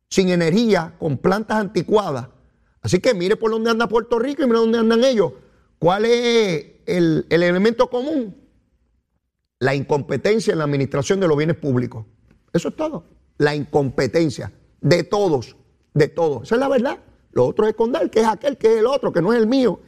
sin 0.09 0.29
energía, 0.29 0.95
con 0.97 1.19
plantas 1.19 1.57
anticuadas. 1.57 2.27
Así 2.81 2.97
que 2.97 3.13
mire 3.13 3.35
por 3.35 3.51
dónde 3.51 3.69
anda 3.69 3.87
Puerto 3.87 4.17
Rico 4.17 4.41
y 4.41 4.47
mire 4.47 4.57
dónde 4.57 4.79
andan 4.79 5.03
ellos. 5.03 5.33
¿Cuál 5.77 6.05
es 6.05 6.65
el, 6.87 7.27
elemento 7.29 7.87
común? 7.87 8.35
La 9.59 9.75
incompetencia 9.75 10.53
en 10.53 10.57
la 10.57 10.63
administración 10.63 11.19
de 11.19 11.27
los 11.27 11.37
bienes 11.37 11.57
públicos. 11.57 12.03
Eso 12.51 12.69
es 12.69 12.75
todo. 12.75 13.05
La 13.37 13.53
incompetencia 13.53 14.51
de 14.81 15.03
todos, 15.03 15.55
de 15.93 16.07
todos. 16.07 16.41
Esa 16.45 16.55
es 16.55 16.59
la 16.61 16.67
verdad. 16.67 16.97
Lo 17.31 17.45
otro 17.45 17.65
es 17.65 17.73
esconder, 17.73 18.09
que 18.09 18.21
es 18.21 18.27
aquel, 18.27 18.57
que 18.57 18.73
es 18.73 18.79
el 18.79 18.87
otro, 18.87 19.13
que 19.13 19.21
no 19.21 19.33
es 19.33 19.39
el 19.39 19.45
mío, 19.45 19.81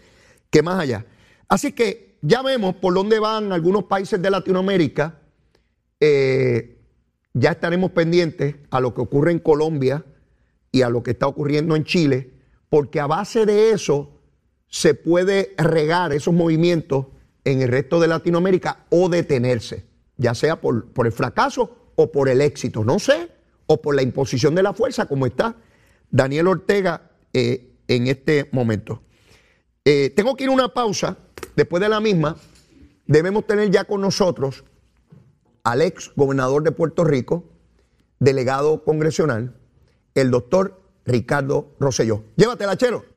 que 0.52 0.62
más 0.62 0.80
allá. 0.80 1.08
Así 1.48 1.72
que 1.72 2.05
ya 2.28 2.42
vemos 2.42 2.76
por 2.76 2.96
dónde 2.96 3.20
van 3.20 3.52
algunos 3.52 3.84
países 3.84 4.20
de 4.20 4.32
Latinoamérica. 4.32 5.20
Eh, 6.00 6.80
ya 7.34 7.52
estaremos 7.52 7.92
pendientes 7.92 8.56
a 8.72 8.80
lo 8.80 8.96
que 8.96 9.02
ocurre 9.02 9.32
en 9.32 9.40
Colombia 9.40 10.04
y 10.72 10.82
a 10.82 10.90
lo 10.90 11.04
que 11.04 11.12
está 11.12 11.28
ocurriendo 11.28 11.76
en 11.76 11.84
Chile, 11.84 12.34
porque 12.70 13.00
a 13.00 13.06
base 13.06 13.46
de 13.46 13.72
eso 13.72 14.22
se 14.68 14.96
puede 14.96 15.54
regar 15.58 16.14
esos 16.14 16.34
movimientos 16.34 17.06
en 17.44 17.62
el 17.62 17.68
resto 17.68 18.00
de 18.00 18.08
Latinoamérica 18.08 18.86
o 18.90 19.08
detenerse, 19.08 19.86
ya 20.18 20.34
sea 20.34 20.60
por, 20.60 20.88
el 21.06 21.12
fracaso 21.12 21.92
o 21.96 22.12
por 22.12 22.28
el 22.28 22.42
éxito, 22.42 22.84
no 22.84 22.98
sé, 22.98 23.30
o 23.68 23.82
por 23.82 23.96
la 23.96 24.02
imposición 24.02 24.56
de 24.56 24.64
la 24.64 24.74
fuerza, 24.74 25.06
como 25.06 25.28
está 25.28 25.58
Daniel 26.10 26.48
Ortega 26.48 27.12
eh, 27.34 27.70
en 27.88 28.08
este 28.08 28.50
momento. 28.52 29.04
Eh, 29.84 30.10
tengo 30.16 30.36
que 30.36 30.46
ir 30.46 30.50
a 30.50 30.54
una 30.54 30.74
pausa, 30.74 31.20
después 31.56 31.82
de 31.82 31.90
la 31.90 32.00
misma, 32.00 32.38
debemos 33.08 33.46
tener 33.48 33.72
ya 33.72 33.86
con 33.86 34.02
nosotros 34.02 34.64
al 35.64 35.82
ex 35.82 36.12
gobernador 36.16 36.64
de 36.64 36.72
Puerto 36.72 37.04
Rico, 37.04 37.46
delegado 38.20 38.84
congresional, 38.84 39.56
el 40.14 40.32
doctor 40.32 40.82
Ricardo 41.06 41.76
Rosselló. 41.80 42.24
Llévatela, 42.36 42.78
chero. 42.78 43.15